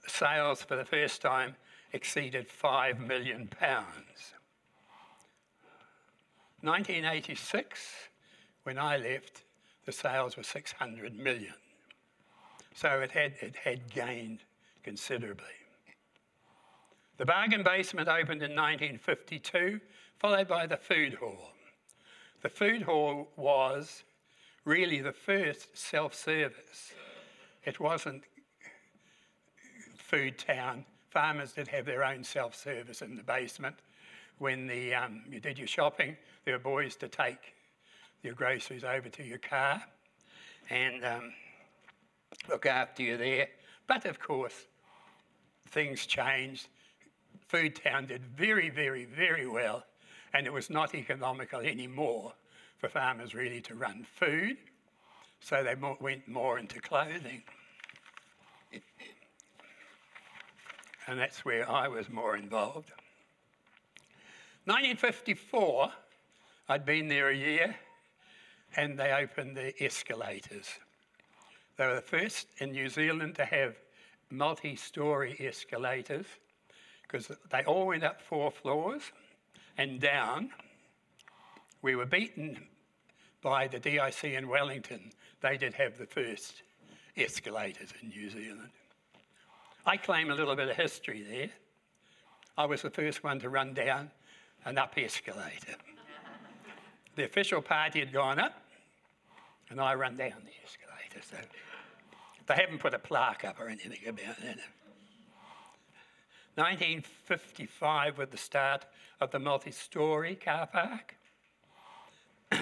sales 0.07 0.63
for 0.63 0.77
the 0.77 0.85
first 0.85 1.23
time 1.23 1.55
exceeded 1.93 2.49
£5 2.49 3.07
million. 3.07 3.49
1986, 6.63 7.95
When 8.65 8.79
I 8.79 8.99
left, 8.99 9.45
the 9.87 9.93
sales 9.93 10.37
were 10.37 10.43
600 10.43 11.19
million. 11.19 11.55
So 12.81 13.01
it 13.01 13.11
had, 13.11 13.35
it 13.43 13.57
had 13.57 13.91
gained 13.91 14.39
considerably. 14.83 15.45
The 17.19 17.27
bargain 17.27 17.63
basement 17.63 18.09
opened 18.09 18.43
in 18.43 18.57
1952, 18.57 19.79
followed 20.19 20.49
by 20.49 20.67
the 20.67 20.79
food 20.79 21.13
hall. 21.13 21.51
The 22.41 22.49
food 22.49 22.81
hall 22.81 23.29
was 23.37 24.05
really 24.65 25.03
the 25.03 25.13
first 25.13 25.77
self 25.77 26.15
service. 26.15 26.95
It 27.67 27.81
wasn't 27.81 28.23
food 29.99 30.39
town. 30.39 30.87
Farmers 31.11 31.53
did 31.53 31.69
have 31.69 31.85
their 31.85 32.03
own 32.03 32.25
self 32.25 32.55
service 32.55 33.03
in 33.03 33.15
the 33.15 33.23
basement. 33.23 33.77
When 34.39 34.67
the, 34.67 34.95
um, 34.95 35.21
you 35.31 35.39
did 35.39 35.59
your 35.59 35.69
shopping, 35.69 36.17
there 36.47 36.55
were 36.55 36.61
boys 36.61 36.97
to 36.97 37.09
take 37.09 37.53
your 38.23 38.33
groceries 38.33 38.85
over 38.85 39.11
to 39.11 39.23
your 39.23 39.37
car 39.37 39.83
and 40.71 41.05
um, 41.05 41.33
look 42.49 42.67
after 42.67 43.03
you 43.03 43.17
there. 43.17 43.49
But 43.87 44.05
of 44.05 44.21
course, 44.21 44.67
things 45.69 46.07
changed. 46.07 46.69
Foodtown 47.51 48.07
did 48.09 48.25
very, 48.25 48.71
very, 48.71 49.05
very 49.05 49.47
well, 49.47 49.85
and 50.33 50.47
it 50.47 50.53
was 50.53 50.71
not 50.71 50.95
economical 50.95 51.61
anymore 51.61 52.33
for 52.79 52.89
farmers 52.89 53.35
really 53.35 53.61
to 53.61 53.75
run 53.75 54.07
food, 54.17 54.57
so 55.41 55.63
they 55.63 55.75
went 56.01 56.27
more 56.29 56.59
into 56.59 56.81
clothing. 56.81 57.43
and 61.07 61.19
that's 61.19 61.45
where 61.45 61.69
I 61.69 61.89
was 61.89 62.09
more 62.09 62.37
involved. 62.37 62.93
1954, 64.65 65.91
I'd 66.69 66.85
been 66.85 67.09
there 67.09 67.31
a 67.31 67.37
year, 67.37 67.75
and 68.77 68.99
they 68.99 69.13
opened 69.13 69.57
the 69.57 69.75
escalators. 69.83 70.69
They 71.81 71.87
were 71.87 71.95
the 71.95 72.03
first 72.03 72.49
in 72.59 72.73
New 72.73 72.91
Zealand 72.91 73.37
to 73.37 73.45
have 73.47 73.75
multi 74.29 74.77
story 74.77 75.35
escalators 75.41 76.27
because 77.01 77.33
they 77.51 77.65
all 77.65 77.87
went 77.87 78.05
up 78.05 78.21
four 78.21 78.51
floors 78.51 79.01
and 79.79 79.99
down. 79.99 80.51
We 81.81 81.97
were 81.97 82.05
beaten 82.05 82.67
by 83.41 83.67
the 83.67 83.79
DIC 83.79 84.25
in 84.25 84.47
Wellington. 84.47 85.11
They 85.41 85.57
did 85.57 85.73
have 85.73 85.97
the 85.97 86.05
first 86.05 86.65
escalators 87.17 87.95
in 88.03 88.11
New 88.11 88.29
Zealand. 88.29 88.73
I 89.87 89.97
claim 89.97 90.31
a 90.31 90.35
little 90.35 90.57
bit 90.57 90.69
of 90.69 90.77
history 90.77 91.23
there. 91.23 91.49
I 92.59 92.67
was 92.67 92.83
the 92.83 92.91
first 92.91 93.25
one 93.25 93.41
to 93.41 93.49
run 93.49 93.73
down 93.73 94.11
an 94.67 94.77
up 94.77 94.93
escalator. 94.99 95.77
the 97.17 97.25
official 97.25 97.63
party 97.63 98.01
had 98.01 98.13
gone 98.13 98.39
up, 98.39 98.65
and 99.71 99.81
I 99.81 99.95
ran 99.95 100.19
down 100.19 100.43
the 100.45 100.53
escalator. 100.63 101.23
So 101.23 101.39
they 102.47 102.55
haven't 102.55 102.79
put 102.79 102.95
a 102.95 102.99
plaque 102.99 103.45
up 103.45 103.61
or 103.61 103.69
anything 103.69 104.09
about 104.09 104.39
it. 104.43 104.59
1955 106.57 108.19
was 108.19 108.29
the 108.29 108.37
start 108.37 108.85
of 109.21 109.31
the 109.31 109.39
multi 109.39 109.71
story 109.71 110.35
car 110.35 110.67
park. 110.67 111.17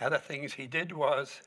Other 0.00 0.18
things 0.18 0.54
he 0.54 0.66
did 0.66 0.92
was 0.92 1.40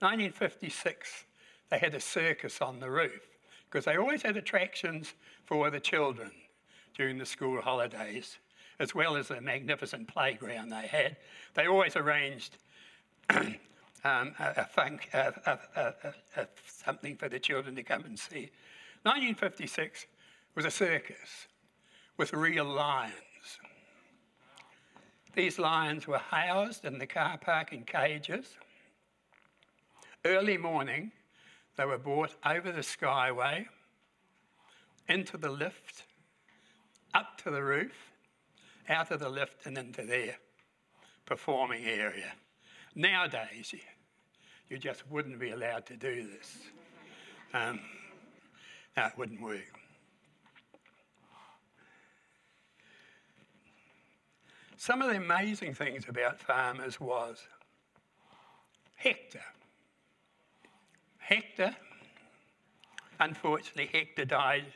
1956, 0.00 1.24
they 1.70 1.78
had 1.78 1.94
a 1.94 2.00
circus 2.00 2.60
on 2.60 2.80
the 2.80 2.90
roof 2.90 3.22
because 3.70 3.86
they 3.86 3.96
always 3.96 4.22
had 4.22 4.36
attractions 4.36 5.14
for 5.44 5.70
the 5.70 5.80
children 5.80 6.30
during 6.96 7.18
the 7.18 7.26
school 7.26 7.60
holidays, 7.60 8.38
as 8.78 8.94
well 8.94 9.16
as 9.16 9.28
the 9.28 9.40
magnificent 9.40 10.06
playground 10.06 10.70
they 10.70 10.86
had. 10.86 11.16
They 11.54 11.66
always 11.66 11.96
arranged 11.96 12.58
um, 14.04 14.34
a, 14.38 14.54
a, 14.58 14.64
funk, 14.64 15.08
a, 15.12 15.58
a, 16.36 16.46
something 16.66 17.16
for 17.16 17.28
the 17.28 17.38
children 17.38 17.74
to 17.76 17.82
come 17.82 18.04
and 18.04 18.18
see. 18.18 18.50
1956 19.02 20.06
was 20.54 20.64
a 20.64 20.70
circus 20.70 21.48
with 22.16 22.32
real 22.32 22.64
lions. 22.64 23.14
These 25.34 25.58
lions 25.58 26.06
were 26.06 26.18
housed 26.18 26.84
in 26.84 26.98
the 26.98 27.06
car 27.06 27.38
park 27.38 27.72
in 27.72 27.82
cages. 27.82 28.56
Early 30.24 30.56
morning, 30.56 31.10
they 31.76 31.84
were 31.84 31.98
brought 31.98 32.34
over 32.46 32.70
the 32.70 32.82
skyway, 32.82 33.66
into 35.08 35.36
the 35.36 35.50
lift, 35.50 36.04
up 37.12 37.36
to 37.42 37.50
the 37.50 37.62
roof, 37.62 38.12
out 38.88 39.10
of 39.10 39.20
the 39.20 39.28
lift, 39.28 39.66
and 39.66 39.76
into 39.76 40.02
their 40.02 40.36
performing 41.26 41.84
area. 41.84 42.32
Nowadays, 42.94 43.74
you, 44.74 44.80
just 44.80 45.08
wouldn't 45.10 45.38
be 45.38 45.50
allowed 45.50 45.86
to 45.86 45.96
do 45.96 46.26
this. 46.26 46.58
Um, 47.52 47.80
it 48.96 49.12
wouldn't 49.16 49.40
work. 49.40 49.60
Some 54.76 55.00
of 55.00 55.10
the 55.10 55.16
amazing 55.16 55.74
things 55.74 56.08
about 56.08 56.38
farmers 56.40 57.00
was 57.00 57.38
Hector 58.96 59.40
Hector, 61.18 61.74
unfortunately, 63.18 63.88
Hector 63.90 64.26
died 64.26 64.66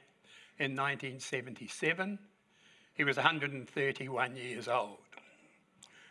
in 0.59 0.75
1977. 0.75 2.19
He 2.95 3.05
was 3.05 3.17
131 3.17 4.35
years 4.35 4.67
old. 4.67 4.97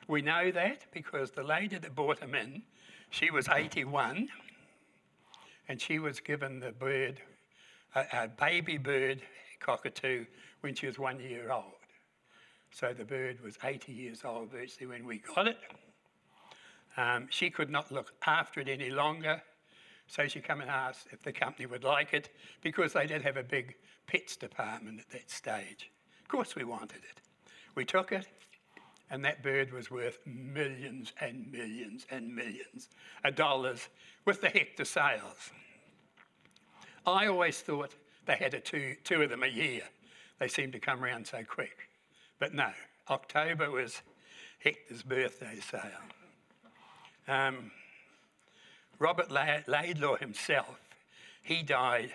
We 0.08 0.22
know 0.22 0.51
that 0.51 0.86
because 0.94 1.32
the 1.32 1.41
lady 1.41 1.79
that 1.79 1.96
brought 1.96 2.20
him 2.20 2.36
in, 2.36 2.62
she 3.09 3.31
was 3.31 3.47
81, 3.49 4.29
and 5.67 5.81
she 5.81 5.99
was 5.99 6.19
given 6.19 6.59
the 6.59 6.71
bird, 6.71 7.21
a, 7.95 8.05
a 8.13 8.27
baby 8.27 8.77
bird 8.77 9.21
cockatoo, 9.59 10.25
when 10.61 10.75
she 10.75 10.87
was 10.87 10.99
one 10.99 11.19
year 11.19 11.51
old. 11.51 11.73
So 12.71 12.93
the 12.93 13.05
bird 13.05 13.41
was 13.43 13.57
80 13.63 13.91
years 13.91 14.23
old 14.23 14.51
virtually 14.51 14.87
when 14.87 15.05
we 15.05 15.19
got 15.19 15.47
it. 15.47 15.57
Um, 16.97 17.27
she 17.29 17.49
could 17.49 17.69
not 17.69 17.91
look 17.91 18.13
after 18.25 18.59
it 18.59 18.67
any 18.67 18.89
longer. 18.89 19.41
So 20.07 20.27
she 20.27 20.39
came 20.39 20.61
and 20.61 20.69
asked 20.69 21.07
if 21.11 21.21
the 21.21 21.31
company 21.31 21.65
would 21.65 21.83
like 21.83 22.13
it 22.13 22.29
because 22.61 22.93
they 22.93 23.05
did 23.07 23.21
have 23.23 23.37
a 23.37 23.43
big 23.43 23.75
pets 24.07 24.35
department 24.35 24.99
at 24.99 25.09
that 25.11 25.29
stage. 25.29 25.91
Of 26.21 26.27
course, 26.27 26.55
we 26.55 26.63
wanted 26.63 26.97
it. 26.97 27.21
We 27.75 27.85
took 27.85 28.11
it, 28.11 28.27
and 29.09 29.23
that 29.23 29.41
bird 29.41 29.71
was 29.71 29.89
worth 29.89 30.19
millions 30.25 31.13
and 31.21 31.51
millions 31.51 32.05
and 32.11 32.35
millions 32.35 32.89
of 33.23 33.35
dollars 33.35 33.87
with 34.25 34.41
the 34.41 34.49
hector 34.49 34.85
sales. 34.85 35.51
I 37.05 37.27
always 37.27 37.61
thought 37.61 37.95
they 38.25 38.35
had 38.35 38.53
a 38.53 38.59
two, 38.59 38.95
two 39.03 39.21
of 39.21 39.29
them 39.29 39.43
a 39.43 39.47
year. 39.47 39.81
They 40.39 40.49
seemed 40.49 40.73
to 40.73 40.79
come 40.79 41.03
around 41.03 41.25
so 41.25 41.43
quick. 41.47 41.89
But 42.37 42.53
no, 42.53 42.69
October 43.09 43.71
was 43.71 44.01
Hector's 44.59 45.03
birthday 45.03 45.59
sale. 45.59 45.81
Um, 47.27 47.71
Robert 48.99 49.31
Laidlaw 49.31 50.17
himself, 50.17 50.79
he 51.41 51.63
died 51.63 52.13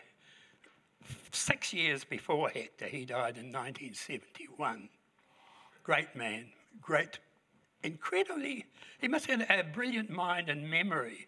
six 1.33 1.73
years 1.73 2.05
before 2.05 2.51
Hector. 2.51 2.87
He 2.87 3.05
died 3.05 3.37
in 3.39 3.53
1971. 3.53 4.89
Great 5.83 6.15
man, 6.15 6.47
great, 6.81 7.19
incredibly, 7.83 8.67
he 9.01 9.09
must 9.09 9.27
have 9.27 9.43
had 9.43 9.61
a 9.61 9.65
brilliant 9.65 10.11
mind 10.11 10.49
and 10.49 10.69
memory. 10.69 11.27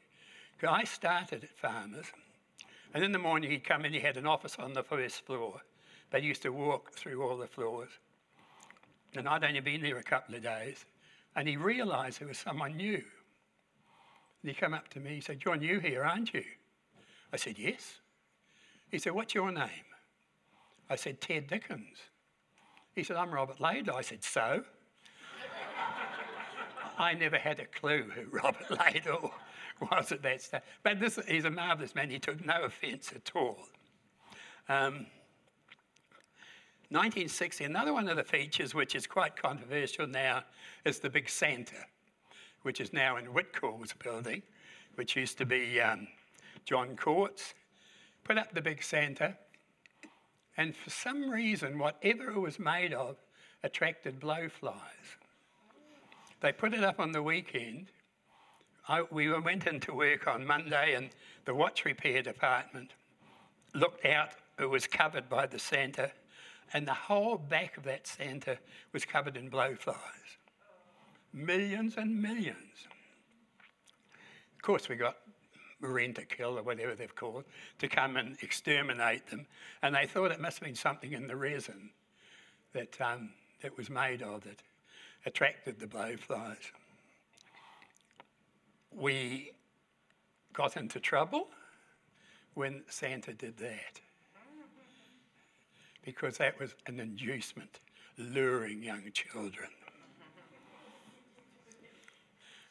I 0.67 0.85
started 0.85 1.45
at 1.45 1.51
Farmers, 1.51 2.07
and 2.95 3.05
in 3.05 3.13
the 3.13 3.19
morning 3.19 3.51
he'd 3.51 3.65
come 3.65 3.85
in, 3.85 3.93
he 3.93 4.01
had 4.01 4.17
an 4.17 4.27
office 4.27 4.57
on 4.59 4.73
the 4.73 4.83
first 4.83 5.27
floor. 5.27 5.61
They 6.11 6.21
used 6.21 6.43
to 6.43 6.53
walk 6.53 6.93
through 6.93 7.23
all 7.23 7.37
the 7.37 7.47
floors. 7.47 7.91
And 9.15 9.29
I'd 9.29 9.45
only 9.45 9.61
been 9.61 9.83
there 9.83 9.99
a 9.99 10.03
couple 10.03 10.35
of 10.35 10.43
days, 10.43 10.87
and 11.37 11.47
he 11.47 11.57
realised 11.57 12.21
there 12.21 12.29
was 12.29 12.39
someone 12.39 12.77
new. 12.77 13.03
And 14.43 14.51
he 14.51 14.55
came 14.55 14.75
up 14.75 14.89
to 14.91 15.01
me, 15.01 15.17
he 15.17 15.21
said, 15.21 15.41
John, 15.41 15.61
you 15.61 15.81
here, 15.81 16.05
aren't 16.05 16.33
you? 16.33 16.45
I 17.33 17.37
said, 17.37 17.59
yes. 17.59 17.99
He 18.91 18.99
said, 18.99 19.13
what's 19.13 19.35
your 19.35 19.51
name? 19.51 19.69
I 20.89 20.97
said, 20.97 21.21
Ted 21.21 21.49
Dickens. 21.49 21.99
He 22.95 23.03
said, 23.03 23.17
I'm 23.17 23.33
Robert 23.33 23.61
Laidlaw. 23.61 23.97
I 23.97 24.03
said, 24.03 24.23
so? 24.23 24.65
I 26.99 27.15
never 27.15 27.37
had 27.37 27.61
a 27.61 27.67
clue 27.67 28.05
who 28.15 28.23
Robert 28.31 28.71
Laidlaw 28.71 29.31
was 29.81 30.13
at 30.13 30.23
that 30.23 30.43
stage. 30.43 30.63
But 30.83 31.01
this, 31.01 31.19
he's 31.29 31.45
a 31.45 31.51
marvellous 31.51 31.95
man. 31.95 32.11
He 32.11 32.19
took 32.19 32.45
no 32.45 32.63
offence 32.63 33.13
at 33.15 33.31
all. 33.35 33.59
Um, 34.69 35.07
1960, 36.91 37.65
another 37.65 37.93
one 37.93 38.09
of 38.09 38.17
the 38.17 38.25
features 38.25 38.75
which 38.75 38.95
is 38.95 39.07
quite 39.07 39.37
controversial 39.37 40.07
now 40.07 40.45
is 40.85 41.01
the 41.01 41.11
Big 41.11 41.29
Santa 41.29 41.87
which 42.65 42.81
is 42.81 42.93
now 42.93 43.19
in 43.19 43.27
Whitcoulls 43.27 43.97
building, 44.03 44.43
which 44.95 45.17
used 45.17 45.37
to 45.39 45.47
be 45.47 45.81
um, 45.81 46.09
John 46.65 46.97
Court's, 46.97 47.55
put 48.25 48.39
up 48.39 48.55
the 48.55 48.63
big 48.63 48.83
Santa, 48.83 49.37
and 50.57 50.75
for 50.75 50.89
some 50.89 51.29
reason, 51.31 51.79
whatever 51.79 52.31
it 52.31 52.41
was 52.41 52.59
made 52.59 52.95
of 52.95 53.17
attracted 53.63 54.19
blowflies. 54.19 55.19
They 56.45 56.53
put 56.53 56.75
it 56.75 56.85
up 56.85 57.01
on 57.01 57.13
the 57.13 57.23
weekend. 57.23 57.87
I, 58.87 59.01
we 59.11 59.33
went 59.41 59.67
into 59.67 59.95
work 59.95 60.27
on 60.27 60.47
Monday, 60.47 60.93
and 60.93 61.09
the 61.47 61.55
watch 61.55 61.87
repair 61.87 62.21
department 62.21 62.91
looked 63.73 64.05
out. 64.05 64.33
It 64.59 64.69
was 64.69 64.87
covered 64.87 65.31
by 65.31 65.47
the 65.47 65.59
Santa, 65.59 66.11
and 66.75 66.87
the 66.87 66.93
whole 66.93 67.39
back 67.39 67.79
of 67.79 67.85
that 67.85 68.07
Santa 68.07 68.59
was 68.93 69.07
covered 69.07 69.39
in 69.39 69.51
blowflies. 69.51 70.37
Millions 71.33 71.95
and 71.97 72.21
millions. 72.21 72.89
Of 74.55 74.61
course, 74.61 74.87
we 74.87 74.97
got 74.97 75.17
Marine 75.81 76.13
to 76.13 76.27
kill, 76.27 76.59
or 76.59 76.63
whatever 76.63 76.95
they've 76.95 77.15
called 77.15 77.45
to 77.79 77.89
come 77.89 78.19
and 78.19 78.37
exterminate 78.43 79.29
them, 79.29 79.47
and 79.81 79.95
they 79.95 80.07
thought 80.07 80.31
it 80.31 80.41
must 80.41 80.59
have 80.59 80.67
been 80.67 80.77
something 80.77 81.15
in 81.15 81.27
the 81.27 81.37
resin 81.37 81.89
that 82.75 83.01
um, 83.01 83.31
that 83.63 83.79
was 83.79 83.89
made 83.89 84.21
of 84.21 84.45
that 84.45 84.61
attracted 85.26 85.78
the 85.78 85.87
blowflies. 85.87 86.71
We 88.90 89.52
got 90.52 90.76
into 90.76 91.00
trouble 91.00 91.49
when 92.54 92.83
Santa 92.88 93.33
did 93.33 93.57
that 93.59 94.00
because 96.04 96.37
that 96.38 96.59
was 96.61 96.75
an 96.87 97.00
inducement, 97.00 97.81
luring 98.19 98.83
young 98.83 99.11
children. 99.12 99.69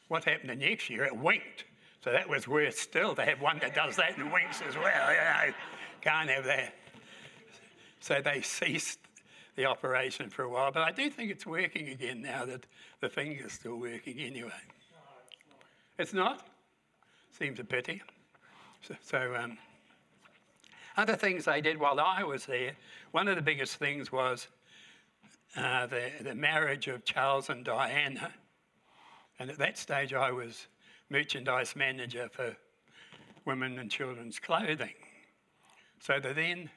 What 0.08 0.24
happened 0.24 0.50
the 0.50 0.56
next 0.56 0.88
year? 0.88 1.04
It 1.04 1.16
winked. 1.16 1.64
So 2.02 2.12
that 2.12 2.28
was 2.28 2.46
worse 2.46 2.78
still 2.78 3.14
to 3.14 3.24
have 3.24 3.40
one 3.40 3.58
that 3.60 3.74
does 3.74 3.96
that 3.96 4.16
and 4.18 4.30
winks 4.30 4.60
as 4.66 4.76
well. 4.76 5.10
You 5.10 5.16
know, 5.48 5.54
can't 6.02 6.28
have 6.28 6.44
that. 6.44 6.74
So 8.00 8.20
they 8.22 8.42
ceased 8.42 8.98
the 9.56 9.66
operation 9.66 10.30
for 10.30 10.42
a 10.42 10.48
while, 10.48 10.72
but 10.72 10.82
I 10.82 10.90
do 10.90 11.08
think 11.08 11.30
it's 11.30 11.46
working 11.46 11.88
again 11.88 12.22
now 12.22 12.44
that 12.44 12.66
the 13.00 13.08
finger's 13.08 13.52
still 13.52 13.76
working 13.76 14.18
anyway. 14.18 14.50
It's 15.98 16.12
not? 16.12 16.46
Seems 17.38 17.60
a 17.60 17.64
pity. 17.64 18.02
So, 18.82 18.94
so 19.00 19.36
um, 19.36 19.58
other 20.96 21.16
things 21.16 21.44
they 21.44 21.60
did 21.60 21.78
while 21.78 22.00
I 22.00 22.24
was 22.24 22.46
there, 22.46 22.72
one 23.12 23.28
of 23.28 23.36
the 23.36 23.42
biggest 23.42 23.76
things 23.76 24.10
was 24.10 24.48
uh, 25.56 25.86
the, 25.86 26.10
the 26.20 26.34
marriage 26.34 26.88
of 26.88 27.04
Charles 27.04 27.48
and 27.48 27.64
Diana. 27.64 28.32
And 29.38 29.50
at 29.50 29.58
that 29.58 29.78
stage, 29.78 30.12
I 30.12 30.32
was 30.32 30.66
merchandise 31.10 31.76
manager 31.76 32.28
for 32.30 32.56
women 33.44 33.78
and 33.78 33.90
children's 33.90 34.38
clothing. 34.38 34.94
So 36.00 36.18
the 36.18 36.34
then 36.34 36.70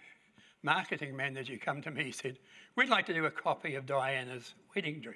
marketing 0.63 1.15
manager 1.15 1.57
come 1.57 1.81
to 1.81 1.91
me 1.91 2.03
and 2.03 2.15
said, 2.15 2.37
we'd 2.75 2.89
like 2.89 3.05
to 3.07 3.13
do 3.13 3.25
a 3.25 3.31
copy 3.31 3.75
of 3.75 3.85
Diana's 3.85 4.53
wedding 4.75 4.99
dress. 4.99 5.15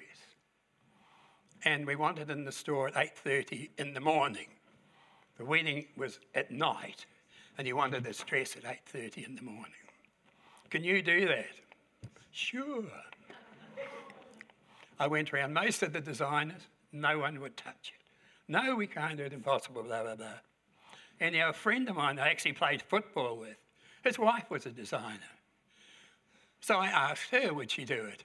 And 1.64 1.86
we 1.86 1.96
want 1.96 2.18
it 2.18 2.30
in 2.30 2.44
the 2.44 2.52
store 2.52 2.88
at 2.88 2.94
8.30 2.94 3.70
in 3.78 3.94
the 3.94 4.00
morning. 4.00 4.48
The 5.38 5.44
wedding 5.44 5.86
was 5.96 6.18
at 6.34 6.50
night, 6.50 7.06
and 7.56 7.66
he 7.66 7.72
wanted 7.72 8.04
this 8.04 8.22
dress 8.24 8.56
at 8.56 8.64
8.30 8.64 9.26
in 9.26 9.36
the 9.36 9.42
morning. 9.42 9.72
Can 10.70 10.84
you 10.84 11.02
do 11.02 11.26
that? 11.28 11.46
Sure. 12.32 12.84
I 14.98 15.06
went 15.06 15.32
around 15.32 15.52
most 15.52 15.82
of 15.82 15.92
the 15.92 16.00
designers, 16.00 16.62
no 16.92 17.18
one 17.18 17.40
would 17.40 17.56
touch 17.56 17.92
it. 17.94 18.02
No, 18.48 18.74
we 18.76 18.86
can't 18.86 19.16
do 19.16 19.24
it, 19.24 19.32
impossible, 19.32 19.82
blah, 19.82 20.02
blah, 20.02 20.16
blah. 20.16 20.40
And 21.20 21.34
now 21.34 21.50
a 21.50 21.52
friend 21.52 21.88
of 21.88 21.96
mine 21.96 22.18
I 22.18 22.28
actually 22.28 22.52
played 22.52 22.82
football 22.82 23.36
with, 23.36 23.56
his 24.02 24.18
wife 24.18 24.50
was 24.50 24.66
a 24.66 24.70
designer. 24.70 25.18
So 26.60 26.78
I 26.78 26.86
asked 26.86 27.30
her, 27.30 27.52
would 27.52 27.70
she 27.70 27.84
do 27.84 28.04
it? 28.04 28.24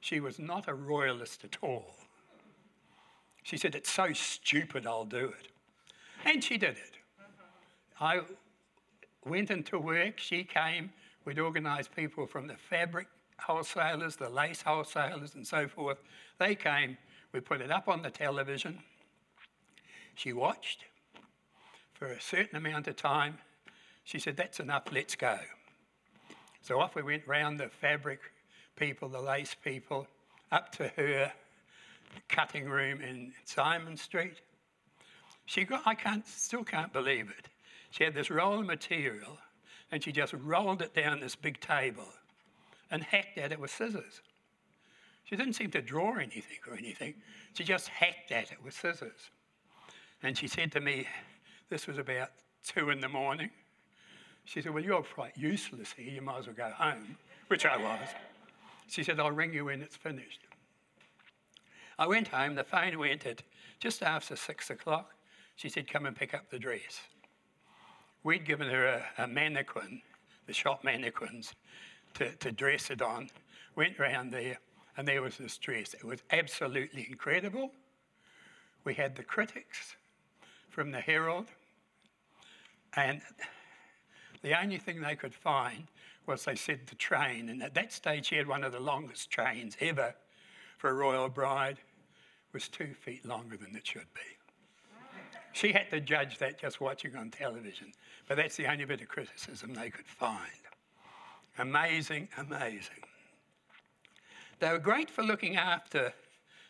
She 0.00 0.20
was 0.20 0.38
not 0.38 0.68
a 0.68 0.74
royalist 0.74 1.44
at 1.44 1.56
all. 1.62 1.94
She 3.42 3.56
said, 3.56 3.74
It's 3.74 3.90
so 3.90 4.12
stupid, 4.12 4.86
I'll 4.86 5.04
do 5.04 5.26
it. 5.26 5.48
And 6.24 6.42
she 6.42 6.56
did 6.56 6.76
it. 6.76 6.98
I 8.00 8.20
went 9.24 9.50
into 9.50 9.78
work, 9.78 10.18
she 10.18 10.42
came, 10.42 10.90
we'd 11.24 11.38
organised 11.38 11.94
people 11.94 12.26
from 12.26 12.46
the 12.46 12.56
fabric 12.56 13.06
wholesalers, 13.38 14.16
the 14.16 14.28
lace 14.28 14.62
wholesalers, 14.62 15.34
and 15.34 15.46
so 15.46 15.68
forth. 15.68 15.98
They 16.38 16.54
came, 16.54 16.96
we 17.32 17.40
put 17.40 17.60
it 17.60 17.70
up 17.70 17.88
on 17.88 18.02
the 18.02 18.10
television. 18.10 18.80
She 20.14 20.32
watched 20.32 20.84
for 21.92 22.06
a 22.06 22.20
certain 22.20 22.56
amount 22.56 22.88
of 22.88 22.96
time. 22.96 23.38
She 24.04 24.18
said, 24.18 24.36
That's 24.36 24.60
enough, 24.60 24.84
let's 24.92 25.16
go. 25.16 25.38
So 26.62 26.80
off 26.80 26.94
we 26.94 27.02
went 27.02 27.26
round 27.26 27.60
the 27.60 27.68
fabric 27.68 28.20
people, 28.76 29.08
the 29.08 29.20
lace 29.20 29.54
people, 29.54 30.06
up 30.52 30.72
to 30.76 30.88
her 30.96 31.32
cutting 32.28 32.68
room 32.68 33.00
in 33.00 33.32
Symonds 33.44 34.02
Street. 34.02 34.40
She 35.46 35.64
got, 35.64 35.82
I 35.84 35.94
can't, 35.94 36.26
still 36.26 36.64
can't 36.64 36.92
believe 36.92 37.28
it. 37.28 37.48
She 37.90 38.04
had 38.04 38.14
this 38.14 38.30
roll 38.30 38.60
of 38.60 38.66
material 38.66 39.38
and 39.92 40.02
she 40.02 40.10
just 40.10 40.32
rolled 40.32 40.82
it 40.82 40.94
down 40.94 41.20
this 41.20 41.36
big 41.36 41.60
table 41.60 42.08
and 42.90 43.02
hacked 43.02 43.38
at 43.38 43.52
it 43.52 43.60
with 43.60 43.70
scissors. 43.70 44.22
She 45.24 45.36
didn't 45.36 45.54
seem 45.54 45.70
to 45.72 45.82
draw 45.82 46.16
anything 46.16 46.58
or 46.68 46.76
anything. 46.76 47.14
She 47.54 47.64
just 47.64 47.88
hacked 47.88 48.30
at 48.30 48.52
it 48.52 48.58
with 48.62 48.74
scissors. 48.74 49.30
And 50.22 50.36
she 50.36 50.48
said 50.48 50.72
to 50.72 50.80
me, 50.80 51.06
this 51.70 51.86
was 51.86 51.98
about 51.98 52.30
two 52.64 52.90
in 52.90 53.00
the 53.00 53.08
morning. 53.08 53.50
She 54.44 54.60
said, 54.60 54.72
Well, 54.72 54.84
you're 54.84 55.02
quite 55.02 55.36
useless 55.36 55.92
here. 55.96 56.10
You 56.10 56.22
might 56.22 56.38
as 56.38 56.46
well 56.46 56.56
go 56.56 56.70
home, 56.70 57.16
which 57.48 57.66
I 57.66 57.76
was. 57.76 58.08
She 58.88 59.02
said, 59.02 59.18
I'll 59.18 59.30
ring 59.30 59.52
you 59.52 59.66
when 59.66 59.82
it's 59.82 59.96
finished. 59.96 60.40
I 61.98 62.06
went 62.06 62.28
home. 62.28 62.54
The 62.54 62.64
phone 62.64 62.98
went 62.98 63.26
at 63.26 63.42
just 63.78 64.02
after 64.02 64.36
six 64.36 64.70
o'clock. 64.70 65.14
She 65.56 65.68
said, 65.68 65.90
Come 65.90 66.06
and 66.06 66.16
pick 66.16 66.34
up 66.34 66.50
the 66.50 66.58
dress. 66.58 67.00
We'd 68.22 68.44
given 68.44 68.68
her 68.68 68.86
a, 68.86 69.24
a 69.24 69.26
mannequin, 69.26 70.00
the 70.46 70.52
shop 70.52 70.82
mannequins, 70.82 71.54
to, 72.14 72.30
to 72.36 72.52
dress 72.52 72.90
it 72.90 73.02
on. 73.02 73.30
Went 73.76 73.98
round 73.98 74.32
there, 74.32 74.58
and 74.96 75.06
there 75.06 75.22
was 75.22 75.36
this 75.36 75.58
dress. 75.58 75.94
It 75.94 76.04
was 76.04 76.20
absolutely 76.30 77.06
incredible. 77.08 77.72
We 78.84 78.94
had 78.94 79.16
the 79.16 79.24
critics 79.24 79.96
from 80.70 80.90
the 80.90 81.00
Herald. 81.00 81.46
And 82.96 83.20
the 84.44 84.60
only 84.60 84.76
thing 84.76 85.00
they 85.00 85.16
could 85.16 85.34
find 85.34 85.86
was 86.26 86.44
they 86.44 86.54
said 86.54 86.80
the 86.86 86.94
train. 86.94 87.48
And 87.48 87.62
at 87.62 87.74
that 87.74 87.92
stage, 87.92 88.26
she 88.26 88.36
had 88.36 88.46
one 88.46 88.62
of 88.62 88.72
the 88.72 88.80
longest 88.80 89.30
trains 89.30 89.74
ever 89.80 90.14
for 90.76 90.90
a 90.90 90.92
royal 90.92 91.30
bride, 91.30 91.78
was 92.52 92.68
two 92.68 92.92
feet 92.92 93.24
longer 93.24 93.56
than 93.56 93.74
it 93.74 93.86
should 93.86 94.06
be. 94.12 94.20
She 95.52 95.72
had 95.72 95.88
to 95.90 96.00
judge 96.00 96.36
that 96.38 96.60
just 96.60 96.78
watching 96.78 97.16
on 97.16 97.30
television, 97.30 97.92
but 98.28 98.36
that's 98.36 98.56
the 98.56 98.70
only 98.70 98.84
bit 98.84 99.00
of 99.00 99.08
criticism 99.08 99.72
they 99.72 99.88
could 99.88 100.06
find. 100.06 100.38
Amazing, 101.58 102.28
amazing. 102.36 103.02
They 104.58 104.70
were 104.70 104.78
great 104.78 105.08
for 105.08 105.22
looking 105.22 105.56
after 105.56 106.12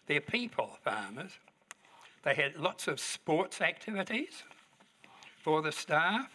their 0.06 0.20
people, 0.20 0.78
farmers. 0.84 1.32
They 2.22 2.34
had 2.34 2.56
lots 2.56 2.86
of 2.86 3.00
sports 3.00 3.60
activities 3.60 4.44
for 5.38 5.60
the 5.60 5.72
staff. 5.72 6.30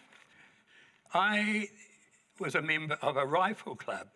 I 1.13 1.69
was 2.39 2.55
a 2.55 2.61
member 2.61 2.97
of 3.01 3.17
a 3.17 3.25
rifle 3.25 3.75
club. 3.75 4.07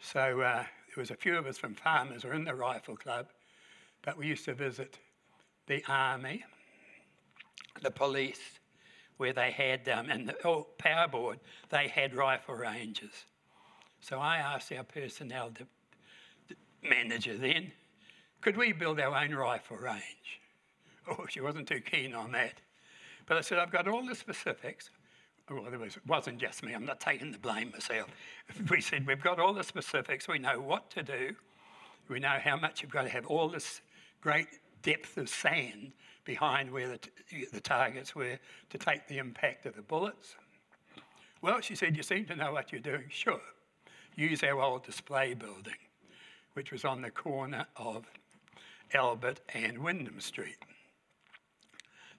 So 0.00 0.40
uh, 0.40 0.64
there 0.88 1.02
was 1.02 1.10
a 1.10 1.16
few 1.16 1.36
of 1.36 1.46
us 1.46 1.58
from 1.58 1.74
farmers 1.74 2.22
who 2.22 2.28
were 2.28 2.34
in 2.34 2.44
the 2.44 2.54
rifle 2.54 2.96
club, 2.96 3.26
but 4.02 4.16
we 4.16 4.26
used 4.26 4.44
to 4.44 4.54
visit 4.54 4.98
the 5.66 5.82
army, 5.88 6.44
the 7.82 7.90
police, 7.90 8.58
where 9.16 9.32
they 9.32 9.50
had, 9.50 9.88
um, 9.88 10.10
and 10.10 10.28
the 10.28 10.46
oh, 10.46 10.66
power 10.78 11.06
board, 11.06 11.38
they 11.68 11.88
had 11.88 12.14
rifle 12.14 12.54
ranges. 12.54 13.26
So 14.00 14.18
I 14.18 14.38
asked 14.38 14.72
our 14.72 14.84
personnel 14.84 15.52
manager 16.82 17.36
then, 17.36 17.72
could 18.40 18.56
we 18.56 18.72
build 18.72 18.98
our 19.00 19.14
own 19.14 19.34
rifle 19.34 19.76
range? 19.76 20.02
Oh, 21.08 21.24
she 21.28 21.40
wasn't 21.40 21.66
too 21.66 21.80
keen 21.80 22.14
on 22.14 22.30
that. 22.32 22.60
But 23.26 23.38
I 23.38 23.40
said, 23.40 23.58
I've 23.58 23.72
got 23.72 23.88
all 23.88 24.06
the 24.06 24.14
specifics. 24.14 24.90
Well, 25.50 25.66
it 25.72 25.78
was, 25.78 25.98
wasn't 26.06 26.38
just 26.38 26.62
me, 26.62 26.72
I'm 26.72 26.86
not 26.86 27.00
taking 27.00 27.32
the 27.32 27.38
blame 27.38 27.72
myself. 27.72 28.08
We 28.70 28.80
said, 28.80 29.06
We've 29.06 29.22
got 29.22 29.40
all 29.40 29.52
the 29.52 29.64
specifics, 29.64 30.28
we 30.28 30.38
know 30.38 30.60
what 30.60 30.90
to 30.90 31.02
do, 31.02 31.34
we 32.08 32.20
know 32.20 32.38
how 32.42 32.56
much 32.56 32.82
you've 32.82 32.92
got 32.92 33.02
to 33.02 33.08
have 33.08 33.26
all 33.26 33.48
this 33.48 33.80
great 34.20 34.46
depth 34.82 35.16
of 35.16 35.28
sand 35.28 35.92
behind 36.24 36.70
where 36.70 36.88
the, 36.88 36.98
t- 36.98 37.46
the 37.52 37.60
targets 37.60 38.14
were 38.14 38.38
to 38.70 38.78
take 38.78 39.08
the 39.08 39.18
impact 39.18 39.66
of 39.66 39.74
the 39.74 39.82
bullets. 39.82 40.36
Well, 41.42 41.60
she 41.60 41.74
said, 41.74 41.96
You 41.96 42.02
seem 42.02 42.26
to 42.26 42.36
know 42.36 42.52
what 42.52 42.70
you're 42.70 42.80
doing. 42.80 43.04
Sure. 43.08 43.40
Use 44.16 44.42
our 44.44 44.60
old 44.60 44.84
display 44.84 45.34
building, 45.34 45.78
which 46.52 46.70
was 46.70 46.84
on 46.84 47.02
the 47.02 47.10
corner 47.10 47.66
of 47.76 48.04
Albert 48.94 49.40
and 49.54 49.78
Wyndham 49.78 50.20
Street 50.20 50.58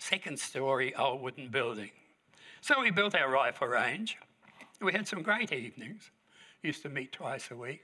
second 0.02 0.40
story 0.40 0.96
old 0.96 1.22
wooden 1.22 1.48
building. 1.50 1.92
So 2.62 2.80
we 2.80 2.92
built 2.92 3.16
our 3.16 3.30
rifle 3.30 3.68
range. 3.68 4.18
We 4.80 4.94
had 4.94 5.08
some 5.08 5.24
great 5.24 5.52
evenings, 5.52 6.12
used 6.62 6.84
to 6.84 6.90
meet 6.90 7.12
twice 7.12 7.50
a 7.50 7.56
week. 7.56 7.82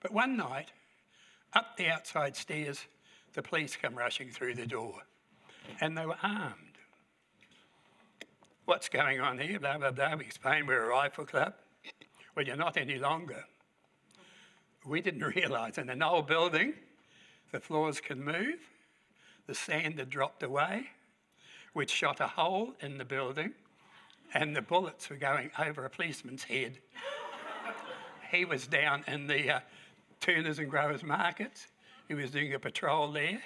But 0.00 0.12
one 0.12 0.36
night, 0.36 0.72
up 1.54 1.76
the 1.76 1.88
outside 1.88 2.36
stairs, 2.36 2.84
the 3.34 3.42
police 3.42 3.76
come 3.76 3.94
rushing 3.94 4.30
through 4.30 4.54
the 4.54 4.66
door. 4.66 5.02
and 5.80 5.96
they 5.96 6.06
were 6.06 6.16
armed. 6.22 6.54
What's 8.64 8.88
going 8.88 9.20
on 9.20 9.38
here? 9.38 9.58
Blah, 9.60 9.78
blah, 9.78 9.90
blah. 9.92 10.16
We 10.16 10.24
explained 10.24 10.66
we're 10.66 10.84
a 10.84 10.88
rifle 10.88 11.24
club. 11.24 11.54
Well, 12.34 12.46
you're 12.46 12.56
not 12.56 12.76
any 12.76 12.98
longer. 12.98 13.44
We 14.86 15.00
didn't 15.00 15.22
realise 15.36 15.78
in 15.78 15.88
an 15.88 16.02
old 16.02 16.26
building, 16.26 16.74
the 17.52 17.60
floors 17.60 18.00
can 18.00 18.22
move, 18.22 18.58
the 19.46 19.54
sand 19.54 19.98
had 19.98 20.10
dropped 20.10 20.42
away, 20.42 20.88
we'd 21.74 21.90
shot 21.90 22.20
a 22.20 22.26
hole 22.26 22.74
in 22.80 22.98
the 22.98 23.04
building, 23.04 23.54
and 24.34 24.54
the 24.54 24.62
bullets 24.62 25.08
were 25.10 25.16
going 25.16 25.50
over 25.58 25.84
a 25.84 25.90
policeman's 25.90 26.44
head. 26.44 26.78
he 28.30 28.44
was 28.44 28.66
down 28.66 29.04
in 29.06 29.26
the 29.26 29.56
uh, 29.56 29.60
Turners 30.20 30.58
and 30.58 30.70
Growers 30.70 31.02
markets. 31.02 31.68
He 32.08 32.14
was 32.14 32.30
doing 32.30 32.54
a 32.54 32.58
patrol 32.58 33.12
there, 33.12 33.40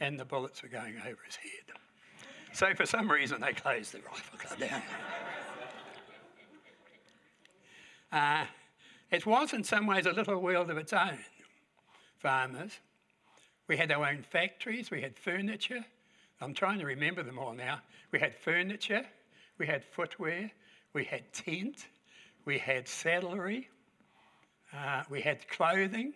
and 0.00 0.18
the 0.18 0.24
bullets 0.24 0.62
were 0.62 0.68
going 0.68 0.96
over 0.98 1.18
his 1.26 1.36
head. 1.36 1.76
So, 2.52 2.74
for 2.74 2.86
some 2.86 3.10
reason, 3.10 3.40
they 3.40 3.52
closed 3.52 3.92
the 3.92 4.00
rifle 4.00 4.38
club 4.38 4.58
down. 4.58 4.82
uh, 8.12 8.46
it 9.10 9.24
was, 9.24 9.52
in 9.52 9.62
some 9.62 9.86
ways, 9.86 10.06
a 10.06 10.12
little 10.12 10.38
world 10.38 10.70
of 10.70 10.76
its 10.76 10.92
own. 10.92 11.18
Farmers. 12.18 12.72
We 13.68 13.76
had 13.76 13.92
our 13.92 14.04
own 14.04 14.24
factories, 14.28 14.90
we 14.90 15.00
had 15.00 15.16
furniture. 15.16 15.84
I'm 16.40 16.54
trying 16.54 16.80
to 16.80 16.86
remember 16.86 17.22
them 17.22 17.38
all 17.38 17.52
now. 17.52 17.80
We 18.10 18.18
had 18.18 18.34
furniture, 18.34 19.06
we 19.60 19.66
had 19.66 19.84
footwear, 19.84 20.50
we 20.94 21.04
had 21.04 21.30
tent, 21.34 21.86
we 22.46 22.56
had 22.56 22.88
saddlery, 22.88 23.68
uh, 24.72 25.02
we 25.10 25.20
had 25.20 25.46
clothing, 25.48 26.14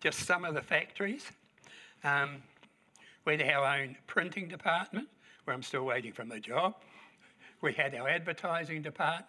just 0.00 0.20
some 0.20 0.44
of 0.44 0.54
the 0.54 0.62
factories. 0.62 1.32
Um, 2.04 2.44
we 3.24 3.36
had 3.36 3.50
our 3.50 3.80
own 3.80 3.96
printing 4.06 4.46
department, 4.46 5.08
where 5.44 5.54
I'm 5.54 5.64
still 5.64 5.82
waiting 5.82 6.12
for 6.12 6.24
my 6.24 6.38
job. 6.38 6.76
We 7.60 7.72
had 7.72 7.92
our 7.96 8.08
advertising 8.08 8.82
department, 8.82 9.26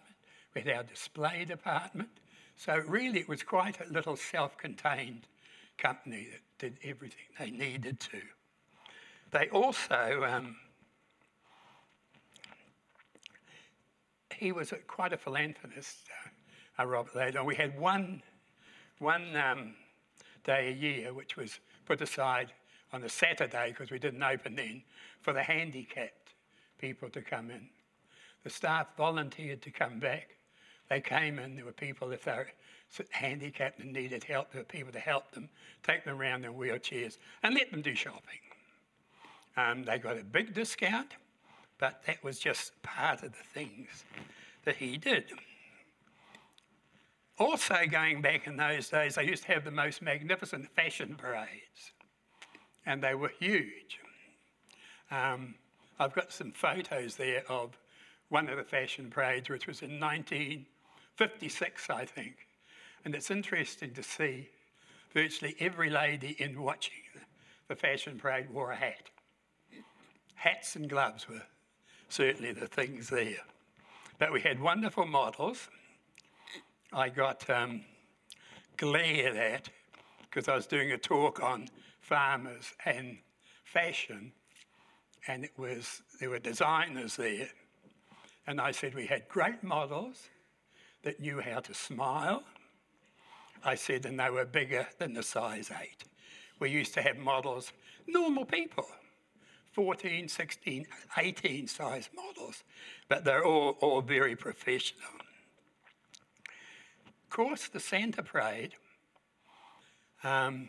we 0.54 0.60
had 0.60 0.76
our 0.76 0.84
display 0.84 1.44
department. 1.44 2.10
So, 2.56 2.76
really, 2.86 3.18
it 3.18 3.28
was 3.28 3.42
quite 3.42 3.80
a 3.80 3.92
little 3.92 4.16
self 4.16 4.56
contained 4.56 5.26
company 5.78 6.28
that 6.30 6.42
did 6.58 6.78
everything 6.88 7.26
they 7.40 7.50
needed 7.50 7.98
to. 8.00 8.20
They 9.32 9.48
also, 9.48 10.24
um, 10.28 10.56
he 14.38 14.52
was 14.52 14.72
quite 14.86 15.12
a 15.12 15.16
philanthropist, 15.16 16.08
uh, 16.78 16.82
uh, 16.82 16.86
Robert. 16.86 17.44
We 17.44 17.56
had 17.56 17.78
one, 17.78 18.22
one 18.98 19.36
um, 19.36 19.74
day 20.44 20.68
a 20.68 20.72
year, 20.72 21.12
which 21.12 21.36
was 21.36 21.58
put 21.86 22.00
aside 22.00 22.52
on 22.92 23.02
a 23.02 23.08
Saturday 23.08 23.70
because 23.70 23.90
we 23.90 23.98
didn't 23.98 24.22
open 24.22 24.54
then, 24.54 24.82
for 25.20 25.32
the 25.32 25.42
handicapped 25.42 26.34
people 26.78 27.10
to 27.10 27.20
come 27.20 27.50
in. 27.50 27.68
The 28.44 28.50
staff 28.50 28.86
volunteered 28.96 29.60
to 29.62 29.70
come 29.70 29.98
back. 29.98 30.36
They 30.88 31.00
came 31.00 31.38
in, 31.38 31.56
there 31.56 31.64
were 31.64 31.72
people, 31.72 32.12
if 32.12 32.24
they 32.24 32.32
were 32.32 32.46
handicapped 33.10 33.80
and 33.80 33.92
needed 33.92 34.24
help, 34.24 34.52
there 34.52 34.62
were 34.62 34.66
people 34.66 34.92
to 34.92 35.00
help 35.00 35.32
them, 35.32 35.48
take 35.82 36.04
them 36.04 36.18
around 36.18 36.44
in 36.44 36.54
wheelchairs, 36.54 37.18
and 37.42 37.54
let 37.54 37.70
them 37.70 37.82
do 37.82 37.94
shopping. 37.94 38.38
Um, 39.56 39.84
they 39.84 39.98
got 39.98 40.16
a 40.16 40.24
big 40.24 40.54
discount, 40.54 41.16
but 41.78 42.02
that 42.06 42.22
was 42.22 42.38
just 42.38 42.80
part 42.82 43.22
of 43.22 43.32
the 43.32 43.44
things 43.54 44.04
that 44.64 44.76
he 44.76 44.96
did. 44.96 45.24
Also, 47.38 47.76
going 47.90 48.20
back 48.20 48.46
in 48.46 48.56
those 48.56 48.88
days, 48.88 49.14
they 49.14 49.24
used 49.24 49.44
to 49.44 49.52
have 49.52 49.64
the 49.64 49.70
most 49.70 50.02
magnificent 50.02 50.68
fashion 50.74 51.14
parades, 51.16 51.92
and 52.84 53.02
they 53.02 53.14
were 53.14 53.32
huge. 53.38 54.00
Um, 55.10 55.54
I've 56.00 56.14
got 56.14 56.32
some 56.32 56.50
photos 56.52 57.16
there 57.16 57.44
of 57.48 57.78
one 58.28 58.48
of 58.48 58.56
the 58.56 58.64
fashion 58.64 59.08
parades, 59.08 59.48
which 59.48 59.66
was 59.66 59.82
in 59.82 60.00
1956, 60.00 61.90
I 61.90 62.04
think. 62.04 62.34
And 63.04 63.14
it's 63.14 63.30
interesting 63.30 63.92
to 63.94 64.02
see 64.02 64.48
virtually 65.14 65.54
every 65.60 65.90
lady 65.90 66.36
in 66.38 66.60
watching 66.60 66.94
the 67.68 67.76
fashion 67.76 68.18
parade 68.18 68.50
wore 68.50 68.72
a 68.72 68.76
hat 68.76 69.10
hats 70.38 70.76
and 70.76 70.88
gloves 70.88 71.28
were 71.28 71.42
certainly 72.08 72.52
the 72.52 72.66
things 72.66 73.08
there. 73.08 73.38
But 74.18 74.32
we 74.32 74.40
had 74.40 74.60
wonderful 74.60 75.06
models. 75.06 75.68
I 76.92 77.08
got 77.08 77.48
um, 77.50 77.82
glared 78.76 79.36
at 79.36 79.68
because 80.22 80.48
I 80.48 80.56
was 80.56 80.66
doing 80.66 80.92
a 80.92 80.98
talk 80.98 81.42
on 81.42 81.68
farmers 82.00 82.72
and 82.84 83.18
fashion, 83.64 84.32
and 85.26 85.44
it 85.44 85.52
was 85.56 86.02
there 86.20 86.30
were 86.30 86.38
designers 86.38 87.16
there, 87.16 87.48
and 88.46 88.60
I 88.60 88.70
said 88.70 88.94
we 88.94 89.06
had 89.06 89.28
great 89.28 89.62
models 89.62 90.28
that 91.02 91.20
knew 91.20 91.40
how 91.40 91.60
to 91.60 91.74
smile. 91.74 92.42
I 93.64 93.74
said, 93.74 94.06
and 94.06 94.18
they 94.18 94.30
were 94.30 94.44
bigger 94.44 94.86
than 94.98 95.14
the 95.14 95.22
size 95.22 95.70
eight. 95.82 96.04
We 96.60 96.70
used 96.70 96.94
to 96.94 97.02
have 97.02 97.16
models, 97.16 97.72
normal 98.06 98.44
people, 98.44 98.86
14, 99.78 100.26
16, 100.26 100.86
18 101.16 101.68
size 101.68 102.10
models, 102.12 102.64
but 103.08 103.22
they're 103.22 103.44
all, 103.44 103.76
all 103.80 104.02
very 104.02 104.34
professional. 104.34 105.08
Of 107.06 107.30
course, 107.30 107.68
the 107.68 107.78
Santa 107.78 108.24
Parade, 108.24 108.72
um, 110.24 110.68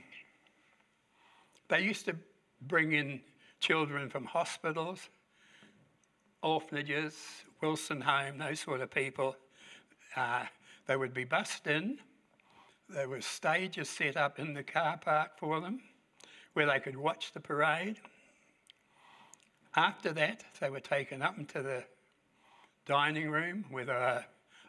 they 1.69 1.81
used 1.81 2.05
to 2.05 2.15
bring 2.61 2.91
in 2.91 3.21
children 3.59 4.11
from 4.11 4.25
hospitals, 4.25 5.09
orphanages, 6.43 7.15
Wilson 7.63 8.01
Home, 8.01 8.37
those 8.37 8.59
sort 8.59 8.79
of 8.79 8.91
people. 8.91 9.35
Uh, 10.15 10.43
they 10.85 10.95
would 10.95 11.15
be 11.15 11.23
bussed 11.23 11.65
in. 11.65 11.97
There 12.87 13.09
were 13.09 13.21
stages 13.21 13.89
set 13.89 14.17
up 14.17 14.37
in 14.37 14.53
the 14.53 14.61
car 14.61 14.99
park 15.03 15.31
for 15.39 15.59
them 15.59 15.81
where 16.53 16.67
they 16.67 16.79
could 16.79 16.95
watch 16.95 17.31
the 17.33 17.39
parade. 17.39 17.99
After 19.75 20.11
that, 20.13 20.43
they 20.59 20.69
were 20.69 20.79
taken 20.79 21.21
up 21.21 21.37
into 21.37 21.61
the 21.61 21.83
dining 22.85 23.29
room 23.29 23.65
where 23.69 23.85
they 23.85 23.93
were 23.93 23.99
uh, 23.99 24.23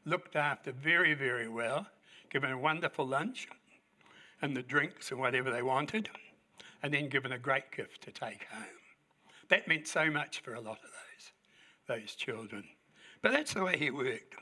looked 0.04 0.36
after 0.36 0.72
very, 0.72 1.14
very 1.14 1.48
well, 1.48 1.86
given 2.30 2.50
a 2.50 2.58
wonderful 2.58 3.06
lunch 3.06 3.48
and 4.42 4.56
the 4.56 4.62
drinks 4.62 5.10
and 5.10 5.20
whatever 5.20 5.50
they 5.50 5.62
wanted, 5.62 6.10
and 6.82 6.92
then 6.92 7.08
given 7.08 7.32
a 7.32 7.38
great 7.38 7.70
gift 7.74 8.02
to 8.02 8.10
take 8.10 8.44
home. 8.50 8.64
That 9.48 9.66
meant 9.66 9.86
so 9.86 10.10
much 10.10 10.40
for 10.40 10.54
a 10.54 10.60
lot 10.60 10.78
of 10.78 10.90
those, 11.88 12.00
those 12.00 12.14
children. 12.14 12.64
But 13.22 13.32
that's 13.32 13.54
the 13.54 13.64
way 13.64 13.76
he 13.76 13.90
worked. 13.90 14.34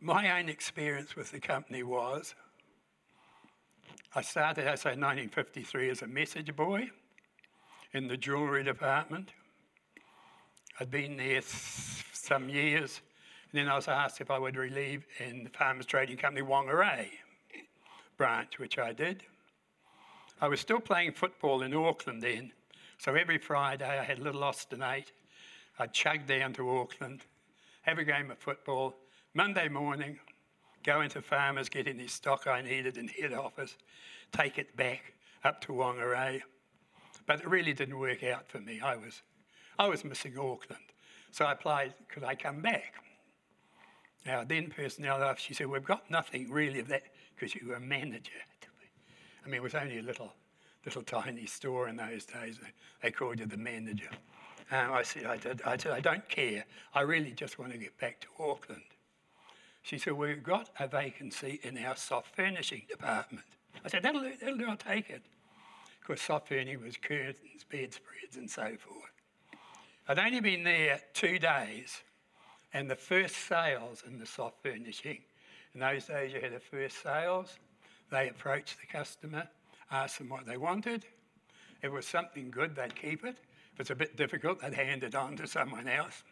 My 0.00 0.38
own 0.38 0.48
experience 0.48 1.16
with 1.16 1.30
the 1.30 1.40
company 1.40 1.82
was 1.82 2.34
I 4.14 4.22
started, 4.22 4.66
I 4.66 4.76
say, 4.76 4.90
1953 4.90 5.90
as 5.90 6.02
a 6.02 6.06
message 6.06 6.54
boy 6.56 6.90
in 7.96 8.08
the 8.08 8.16
jewellery 8.16 8.62
department. 8.62 9.32
I'd 10.78 10.90
been 10.90 11.16
there 11.16 11.40
some 11.42 12.50
years, 12.50 13.00
and 13.50 13.58
then 13.58 13.68
I 13.68 13.74
was 13.74 13.88
asked 13.88 14.20
if 14.20 14.30
I 14.30 14.38
would 14.38 14.56
relieve 14.56 15.06
in 15.18 15.44
the 15.44 15.48
Farmers 15.48 15.86
Trading 15.86 16.18
Company 16.18 16.46
Whangarei 16.46 17.08
branch, 18.18 18.58
which 18.58 18.78
I 18.78 18.92
did. 18.92 19.22
I 20.42 20.48
was 20.48 20.60
still 20.60 20.78
playing 20.78 21.12
football 21.12 21.62
in 21.62 21.72
Auckland 21.72 22.22
then, 22.22 22.52
so 22.98 23.14
every 23.14 23.38
Friday 23.38 23.98
I 23.98 24.04
had 24.04 24.18
a 24.18 24.22
little 24.22 24.44
Austin 24.44 24.82
Eight. 24.82 25.12
I'd 25.78 25.94
chug 25.94 26.26
down 26.26 26.52
to 26.54 26.68
Auckland, 26.68 27.22
have 27.82 27.98
a 27.98 28.04
game 28.04 28.30
of 28.30 28.38
football. 28.38 28.94
Monday 29.32 29.68
morning, 29.68 30.18
go 30.82 31.00
into 31.00 31.22
Farmers, 31.22 31.70
get 31.70 31.88
any 31.88 32.08
stock 32.08 32.46
I 32.46 32.60
needed 32.60 32.98
in 32.98 33.08
head 33.08 33.32
office, 33.32 33.76
take 34.32 34.58
it 34.58 34.76
back 34.76 35.14
up 35.44 35.62
to 35.62 35.72
Whangarei. 35.72 36.42
But 37.26 37.40
it 37.40 37.48
really 37.48 37.72
didn't 37.72 37.98
work 37.98 38.22
out 38.22 38.48
for 38.48 38.60
me. 38.60 38.80
I 38.80 38.96
was, 38.96 39.22
I 39.78 39.88
was 39.88 40.04
missing 40.04 40.38
Auckland. 40.38 40.82
So 41.32 41.44
I 41.44 41.52
applied, 41.52 41.94
could 42.08 42.24
I 42.24 42.34
come 42.34 42.62
back? 42.62 42.94
Now, 44.24 44.44
then 44.44 44.70
personnel 44.70 45.22
uh, 45.22 45.34
she 45.36 45.54
said, 45.54 45.68
We've 45.68 45.84
got 45.84 46.10
nothing 46.10 46.50
really 46.50 46.80
of 46.80 46.88
that 46.88 47.02
because 47.34 47.54
you 47.54 47.68
were 47.68 47.74
a 47.74 47.80
manager. 47.80 48.32
I 49.44 49.48
mean, 49.48 49.56
it 49.56 49.62
was 49.62 49.74
only 49.76 49.98
a 49.98 50.02
little, 50.02 50.32
little 50.84 51.02
tiny 51.02 51.46
store 51.46 51.88
in 51.88 51.96
those 51.96 52.24
days. 52.24 52.58
They 53.02 53.12
called 53.12 53.38
you 53.38 53.46
the 53.46 53.56
manager. 53.56 54.10
And 54.72 54.90
I 54.90 55.02
said, 55.04 55.26
I, 55.26 55.36
did, 55.36 55.62
I 55.64 55.76
said, 55.76 55.92
I 55.92 56.00
don't 56.00 56.28
care. 56.28 56.64
I 56.92 57.02
really 57.02 57.30
just 57.30 57.56
want 57.56 57.70
to 57.70 57.78
get 57.78 57.96
back 57.98 58.20
to 58.22 58.26
Auckland. 58.42 58.82
She 59.82 59.98
said, 59.98 60.14
We've 60.14 60.42
got 60.42 60.70
a 60.80 60.88
vacancy 60.88 61.60
in 61.62 61.78
our 61.78 61.94
soft 61.94 62.34
furnishing 62.34 62.82
department. 62.88 63.44
I 63.84 63.88
said, 63.88 64.02
That'll 64.02 64.22
that'll 64.22 64.58
do 64.58 64.66
I'll 64.68 64.76
take 64.76 65.10
it 65.10 65.22
course, 66.06 66.22
soft 66.22 66.48
furniture 66.48 66.78
was 66.78 66.96
curtains, 66.96 67.64
bedspreads, 67.68 68.36
and 68.36 68.48
so 68.48 68.76
forth. 68.78 69.10
I'd 70.08 70.18
only 70.18 70.40
been 70.40 70.62
there 70.62 71.00
two 71.14 71.38
days, 71.38 72.02
and 72.72 72.88
the 72.88 72.96
first 72.96 73.36
sales 73.48 74.04
in 74.06 74.18
the 74.18 74.26
soft 74.26 74.62
furnishing, 74.62 75.18
in 75.74 75.80
those 75.80 76.06
days 76.06 76.32
you 76.32 76.40
had 76.40 76.54
the 76.54 76.60
first 76.60 77.02
sales, 77.02 77.58
they 78.10 78.28
approached 78.28 78.76
the 78.80 78.86
customer, 78.86 79.48
asked 79.90 80.18
them 80.18 80.28
what 80.28 80.46
they 80.46 80.56
wanted. 80.56 81.04
If 81.78 81.84
it 81.84 81.92
was 81.92 82.06
something 82.06 82.50
good, 82.50 82.76
they'd 82.76 82.94
keep 82.94 83.24
it. 83.24 83.36
If 83.74 83.80
it's 83.80 83.90
a 83.90 83.96
bit 83.96 84.16
difficult, 84.16 84.60
they'd 84.60 84.74
hand 84.74 85.02
it 85.02 85.14
on 85.14 85.36
to 85.36 85.46
someone 85.46 85.88
else. 85.88 86.22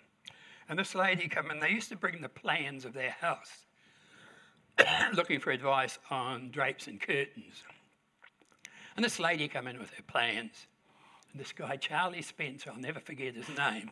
And 0.68 0.78
this 0.78 0.94
lady 0.94 1.28
come 1.28 1.50
in, 1.50 1.58
they 1.58 1.70
used 1.70 1.90
to 1.90 1.96
bring 1.96 2.20
the 2.20 2.28
plans 2.28 2.84
of 2.84 2.94
their 2.94 3.10
house, 3.20 3.64
looking 5.14 5.40
for 5.40 5.50
advice 5.50 5.98
on 6.10 6.50
drapes 6.50 6.86
and 6.86 7.00
curtains. 7.00 7.64
And 8.96 9.04
this 9.04 9.18
lady 9.18 9.48
come 9.48 9.66
in 9.66 9.78
with 9.78 9.90
her 9.90 10.02
plans. 10.02 10.66
And 11.32 11.40
this 11.40 11.52
guy, 11.52 11.76
Charlie 11.76 12.22
Spencer, 12.22 12.70
I'll 12.70 12.80
never 12.80 13.00
forget 13.00 13.34
his 13.34 13.48
name, 13.56 13.90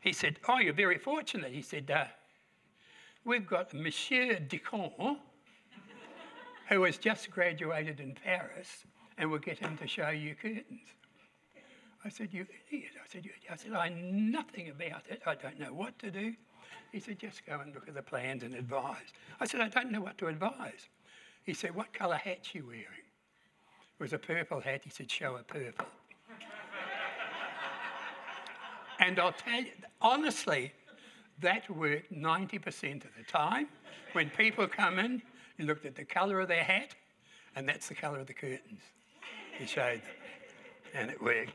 he 0.00 0.12
said, 0.12 0.38
Oh, 0.48 0.58
you're 0.58 0.72
very 0.72 0.98
fortunate. 0.98 1.52
He 1.52 1.62
said, 1.62 1.90
uh, 1.90 2.04
We've 3.24 3.46
got 3.46 3.74
Monsieur 3.74 4.38
Dicon, 4.38 5.18
who 6.70 6.82
has 6.84 6.96
just 6.96 7.30
graduated 7.30 8.00
in 8.00 8.14
Paris, 8.14 8.86
and 9.18 9.30
we'll 9.30 9.40
get 9.40 9.58
him 9.58 9.76
to 9.76 9.86
show 9.86 10.08
you 10.08 10.34
curtains. 10.34 10.88
I 12.02 12.08
said, 12.08 12.32
You 12.32 12.46
idiot. 12.68 12.92
I 12.96 13.06
said, 13.06 13.28
I 13.50 13.56
said, 13.56 13.72
I 13.74 13.88
know 13.90 14.10
nothing 14.10 14.70
about 14.70 15.02
it. 15.10 15.20
I 15.26 15.34
don't 15.34 15.60
know 15.60 15.74
what 15.74 15.98
to 15.98 16.10
do. 16.10 16.34
He 16.92 17.00
said, 17.00 17.18
Just 17.18 17.44
go 17.44 17.60
and 17.60 17.74
look 17.74 17.86
at 17.86 17.94
the 17.94 18.02
plans 18.02 18.42
and 18.42 18.54
advise. 18.54 19.12
I 19.38 19.46
said, 19.46 19.60
I 19.60 19.68
don't 19.68 19.92
know 19.92 20.00
what 20.00 20.16
to 20.18 20.28
advise. 20.28 20.88
He 21.44 21.52
said, 21.52 21.74
What 21.74 21.92
colour 21.92 22.16
hat 22.16 22.48
are 22.54 22.58
you 22.58 22.66
wearing? 22.66 23.09
Was 24.00 24.14
a 24.14 24.18
purple 24.18 24.60
hat. 24.60 24.80
He 24.82 24.90
said, 24.90 25.10
Show 25.10 25.36
a 25.36 25.42
purple. 25.42 25.84
and 28.98 29.20
I'll 29.20 29.32
tell 29.32 29.60
you, 29.60 29.72
honestly, 30.00 30.72
that 31.40 31.68
worked 31.68 32.10
90% 32.10 33.04
of 33.04 33.10
the 33.16 33.24
time. 33.30 33.68
When 34.12 34.30
people 34.30 34.66
come 34.66 34.98
in, 34.98 35.20
you 35.58 35.66
looked 35.66 35.84
at 35.84 35.94
the 35.94 36.04
colour 36.04 36.40
of 36.40 36.48
their 36.48 36.64
hat, 36.64 36.94
and 37.54 37.68
that's 37.68 37.88
the 37.88 37.94
colour 37.94 38.20
of 38.20 38.26
the 38.26 38.32
curtains. 38.32 38.80
He 39.58 39.66
showed 39.66 40.00
them, 40.00 40.14
and 40.94 41.10
it 41.10 41.22
worked. 41.22 41.52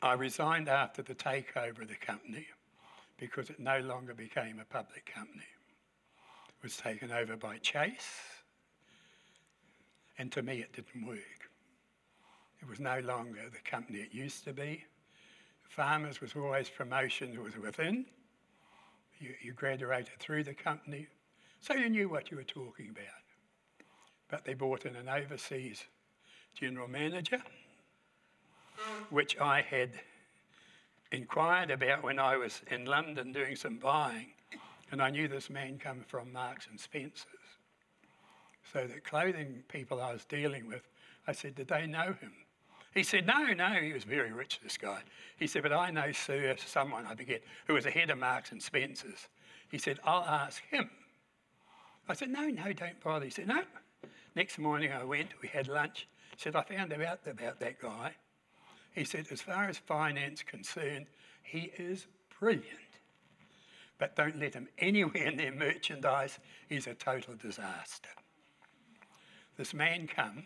I 0.00 0.14
resigned 0.14 0.70
after 0.70 1.02
the 1.02 1.14
takeover 1.14 1.82
of 1.82 1.88
the 1.88 1.96
company 1.96 2.46
because 3.18 3.50
it 3.50 3.60
no 3.60 3.80
longer 3.80 4.14
became 4.14 4.58
a 4.58 4.64
public 4.64 5.12
company. 5.14 5.44
It 6.48 6.62
was 6.62 6.78
taken 6.78 7.12
over 7.12 7.36
by 7.36 7.58
Chase, 7.58 8.35
and 10.18 10.30
to 10.32 10.42
me 10.42 10.58
it 10.58 10.72
didn't 10.72 11.06
work. 11.06 11.50
It 12.60 12.68
was 12.68 12.80
no 12.80 13.00
longer 13.00 13.40
the 13.52 13.70
company 13.70 13.98
it 13.98 14.14
used 14.14 14.44
to 14.44 14.52
be. 14.52 14.84
Farmers 15.68 16.20
was 16.20 16.34
always 16.34 16.68
promotion 16.68 17.42
was 17.42 17.56
within. 17.56 18.06
You, 19.18 19.30
you 19.42 19.52
graduated 19.52 20.18
through 20.18 20.44
the 20.44 20.54
company, 20.54 21.06
so 21.60 21.74
you 21.74 21.88
knew 21.88 22.08
what 22.08 22.30
you 22.30 22.36
were 22.36 22.44
talking 22.44 22.88
about. 22.90 23.06
But 24.28 24.44
they 24.44 24.54
brought 24.54 24.84
in 24.84 24.96
an 24.96 25.08
overseas 25.08 25.84
general 26.54 26.88
manager 26.88 27.42
which 29.10 29.38
I 29.38 29.62
had 29.62 29.90
inquired 31.12 31.70
about 31.70 32.02
when 32.02 32.18
I 32.18 32.36
was 32.36 32.62
in 32.70 32.84
London 32.84 33.32
doing 33.32 33.56
some 33.56 33.78
buying, 33.78 34.28
and 34.90 35.00
I 35.00 35.10
knew 35.10 35.28
this 35.28 35.50
man 35.50 35.78
come 35.78 36.04
from 36.06 36.32
Marks 36.32 36.66
and 36.70 36.78
Spencers. 36.78 37.26
So 38.72 38.86
the 38.86 39.00
clothing 39.00 39.62
people 39.68 40.00
I 40.00 40.12
was 40.12 40.24
dealing 40.24 40.66
with, 40.66 40.82
I 41.26 41.32
said, 41.32 41.54
did 41.54 41.68
they 41.68 41.86
know 41.86 42.14
him? 42.20 42.32
He 42.94 43.02
said, 43.02 43.26
no, 43.26 43.52
no, 43.52 43.68
he 43.74 43.92
was 43.92 44.04
very 44.04 44.32
rich, 44.32 44.58
this 44.62 44.78
guy. 44.78 45.02
He 45.36 45.46
said, 45.46 45.62
but 45.62 45.72
I 45.72 45.90
know 45.90 46.12
Sir, 46.12 46.56
someone 46.58 47.04
I 47.06 47.14
forget, 47.14 47.42
who 47.66 47.74
was 47.74 47.84
the 47.84 47.90
head 47.90 48.10
of 48.10 48.18
Marks 48.18 48.52
and 48.52 48.62
Spencers. 48.62 49.28
He 49.70 49.78
said, 49.78 49.98
I'll 50.04 50.24
ask 50.24 50.62
him. 50.70 50.88
I 52.08 52.14
said, 52.14 52.30
no, 52.30 52.46
no, 52.46 52.72
don't 52.72 53.00
bother. 53.02 53.26
He 53.26 53.30
said, 53.30 53.48
no. 53.48 53.62
Next 54.34 54.58
morning 54.58 54.92
I 54.92 55.04
went, 55.04 55.30
we 55.42 55.48
had 55.48 55.68
lunch. 55.68 56.08
He 56.30 56.36
said, 56.38 56.56
I 56.56 56.62
found 56.62 56.92
out 56.92 57.26
about 57.26 57.60
that 57.60 57.80
guy. 57.80 58.12
He 58.94 59.04
said, 59.04 59.26
as 59.30 59.42
far 59.42 59.64
as 59.68 59.76
finance 59.76 60.42
concerned, 60.42 61.06
he 61.42 61.72
is 61.76 62.06
brilliant. 62.38 62.64
But 63.98 64.16
don't 64.16 64.38
let 64.38 64.54
him 64.54 64.68
anywhere 64.78 65.32
near 65.32 65.52
merchandise. 65.52 66.38
He's 66.68 66.86
a 66.86 66.94
total 66.94 67.34
disaster. 67.34 68.08
This 69.56 69.72
man 69.72 70.06
come, 70.06 70.44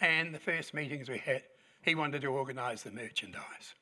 and 0.00 0.34
the 0.34 0.38
first 0.38 0.72
meetings 0.72 1.08
we 1.08 1.18
had, 1.18 1.42
he 1.82 1.94
wanted 1.94 2.22
to 2.22 2.28
organise 2.28 2.82
the 2.82 2.92
merchandise. 2.92 3.74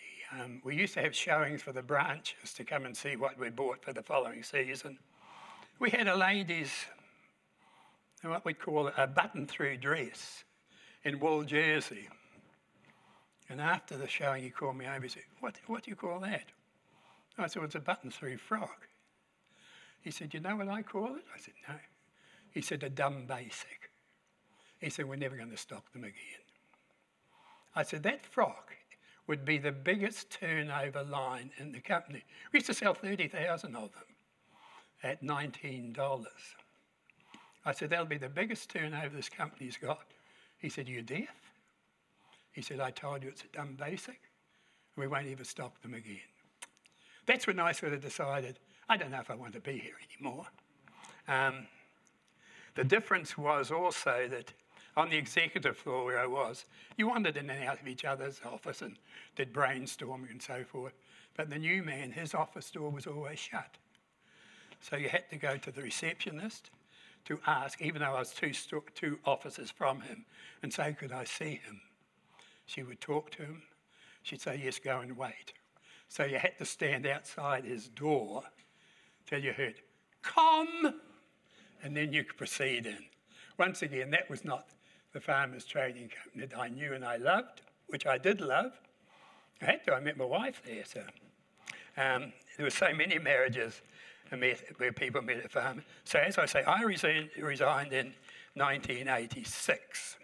He, 0.00 0.40
um, 0.40 0.62
we 0.64 0.76
used 0.76 0.94
to 0.94 1.02
have 1.02 1.14
showings 1.14 1.60
for 1.60 1.72
the 1.72 1.82
branches 1.82 2.54
to 2.54 2.64
come 2.64 2.84
and 2.84 2.96
see 2.96 3.16
what 3.16 3.38
we 3.38 3.50
bought 3.50 3.82
for 3.82 3.92
the 3.92 4.02
following 4.02 4.42
season. 4.44 4.98
We 5.80 5.90
had 5.90 6.06
a 6.06 6.16
lady's, 6.16 6.72
what 8.22 8.44
we'd 8.44 8.60
call 8.60 8.90
a 8.96 9.06
button 9.06 9.46
through 9.46 9.78
dress 9.78 10.44
in 11.04 11.18
wool 11.18 11.42
jersey. 11.42 12.08
And 13.48 13.60
after 13.60 13.96
the 13.96 14.08
showing, 14.08 14.44
he 14.44 14.50
called 14.50 14.76
me 14.76 14.86
over 14.86 14.96
and 14.96 15.10
said, 15.10 15.22
What, 15.40 15.56
what 15.66 15.82
do 15.82 15.90
you 15.90 15.96
call 15.96 16.20
that? 16.20 16.44
I 17.38 17.46
said, 17.46 17.56
well, 17.56 17.66
It's 17.66 17.74
a 17.74 17.80
button 17.80 18.10
through 18.10 18.38
frock. 18.38 18.88
He 20.00 20.10
said, 20.10 20.34
You 20.34 20.40
know 20.40 20.56
what 20.56 20.68
I 20.68 20.82
call 20.82 21.16
it? 21.16 21.24
I 21.34 21.38
said, 21.38 21.54
No. 21.68 21.74
He 22.50 22.62
said, 22.62 22.82
A 22.82 22.90
dumb 22.90 23.26
basic. 23.26 23.90
He 24.80 24.90
said, 24.90 25.08
We're 25.08 25.16
never 25.16 25.36
going 25.36 25.50
to 25.50 25.56
stock 25.56 25.92
them 25.92 26.04
again. 26.04 26.14
I 27.74 27.82
said, 27.82 28.02
That 28.02 28.24
frock 28.24 28.76
would 29.26 29.44
be 29.44 29.58
the 29.58 29.72
biggest 29.72 30.30
turnover 30.30 31.02
line 31.02 31.50
in 31.58 31.72
the 31.72 31.80
company. 31.80 32.24
We 32.52 32.58
used 32.58 32.66
to 32.66 32.74
sell 32.74 32.94
30,000 32.94 33.76
of 33.76 33.92
them 33.92 34.02
at 35.02 35.22
$19. 35.22 36.26
I 37.64 37.72
said, 37.72 37.90
That'll 37.90 38.06
be 38.06 38.18
the 38.18 38.28
biggest 38.28 38.70
turnover 38.70 39.14
this 39.14 39.28
company's 39.28 39.76
got. 39.76 40.06
He 40.58 40.68
said, 40.68 40.88
You're 40.88 41.02
deaf? 41.02 41.28
He 42.52 42.62
said, 42.62 42.80
I 42.80 42.90
told 42.90 43.22
you 43.22 43.28
it's 43.28 43.44
a 43.44 43.56
dumb 43.56 43.76
basic. 43.78 44.20
We 44.96 45.06
won't 45.06 45.28
ever 45.28 45.44
stock 45.44 45.80
them 45.80 45.94
again. 45.94 46.18
That's 47.26 47.46
when 47.46 47.60
I 47.60 47.72
sort 47.72 47.92
of 47.92 48.00
decided, 48.00 48.58
I 48.88 48.96
don't 48.96 49.10
know 49.10 49.20
if 49.20 49.30
I 49.30 49.34
want 49.34 49.52
to 49.52 49.60
be 49.60 49.78
here 49.78 49.96
anymore. 50.10 50.46
Um, 51.28 51.66
the 52.74 52.84
difference 52.84 53.36
was 53.36 53.70
also 53.70 54.26
that 54.30 54.52
on 54.96 55.10
the 55.10 55.16
executive 55.16 55.76
floor 55.76 56.06
where 56.06 56.18
I 56.18 56.26
was, 56.26 56.64
you 56.96 57.08
wandered 57.08 57.36
in 57.36 57.50
and 57.50 57.64
out 57.64 57.80
of 57.80 57.86
each 57.86 58.04
other's 58.04 58.40
office 58.44 58.80
and 58.80 58.96
did 59.36 59.52
brainstorming 59.52 60.30
and 60.30 60.40
so 60.40 60.64
forth. 60.64 60.94
But 61.36 61.50
the 61.50 61.58
new 61.58 61.82
man, 61.82 62.12
his 62.12 62.34
office 62.34 62.70
door 62.70 62.90
was 62.90 63.06
always 63.06 63.38
shut. 63.38 63.76
So 64.80 64.96
you 64.96 65.08
had 65.08 65.28
to 65.30 65.36
go 65.36 65.56
to 65.56 65.70
the 65.70 65.82
receptionist 65.82 66.70
to 67.26 67.38
ask, 67.46 67.82
even 67.82 68.00
though 68.00 68.14
I 68.14 68.20
was 68.20 68.32
two, 68.32 68.52
two 68.94 69.18
offices 69.24 69.70
from 69.70 70.00
him, 70.00 70.24
and 70.62 70.72
say, 70.72 70.96
Could 70.98 71.12
I 71.12 71.24
see 71.24 71.60
him? 71.64 71.80
She 72.64 72.82
would 72.82 73.00
talk 73.00 73.30
to 73.32 73.42
him. 73.42 73.62
She'd 74.22 74.40
say, 74.40 74.60
Yes, 74.64 74.78
go 74.78 75.00
and 75.00 75.16
wait. 75.16 75.52
So 76.08 76.24
you 76.24 76.38
had 76.38 76.56
to 76.58 76.64
stand 76.64 77.06
outside 77.06 77.64
his 77.64 77.88
door 77.88 78.44
till 79.28 79.40
you 79.40 79.52
heard, 79.52 79.74
Come! 80.22 80.94
And 81.82 81.96
then 81.96 82.12
you 82.12 82.24
could 82.24 82.36
proceed 82.36 82.86
in. 82.86 82.98
Once 83.58 83.82
again, 83.82 84.10
that 84.10 84.28
was 84.28 84.44
not 84.44 84.68
the 85.12 85.20
Farmers 85.20 85.64
Trading 85.64 86.08
Company 86.08 86.46
that 86.46 86.58
I 86.58 86.68
knew 86.68 86.92
and 86.94 87.04
I 87.04 87.16
loved, 87.16 87.62
which 87.88 88.06
I 88.06 88.18
did 88.18 88.40
love. 88.40 88.72
I 89.60 89.66
had 89.66 89.84
to, 89.84 89.94
I 89.94 90.00
met 90.00 90.16
my 90.16 90.24
wife 90.24 90.62
there, 90.64 90.84
so. 90.84 91.02
Um, 91.96 92.32
there 92.56 92.64
were 92.64 92.70
so 92.70 92.92
many 92.92 93.18
marriages 93.18 93.80
where 94.76 94.92
people 94.92 95.22
met 95.22 95.38
at 95.38 95.50
farm. 95.50 95.82
So 96.04 96.18
as 96.18 96.38
I 96.38 96.46
say, 96.46 96.62
I 96.62 96.82
resigned, 96.82 97.30
resigned 97.38 97.92
in 97.92 98.12
1986. 98.54 100.16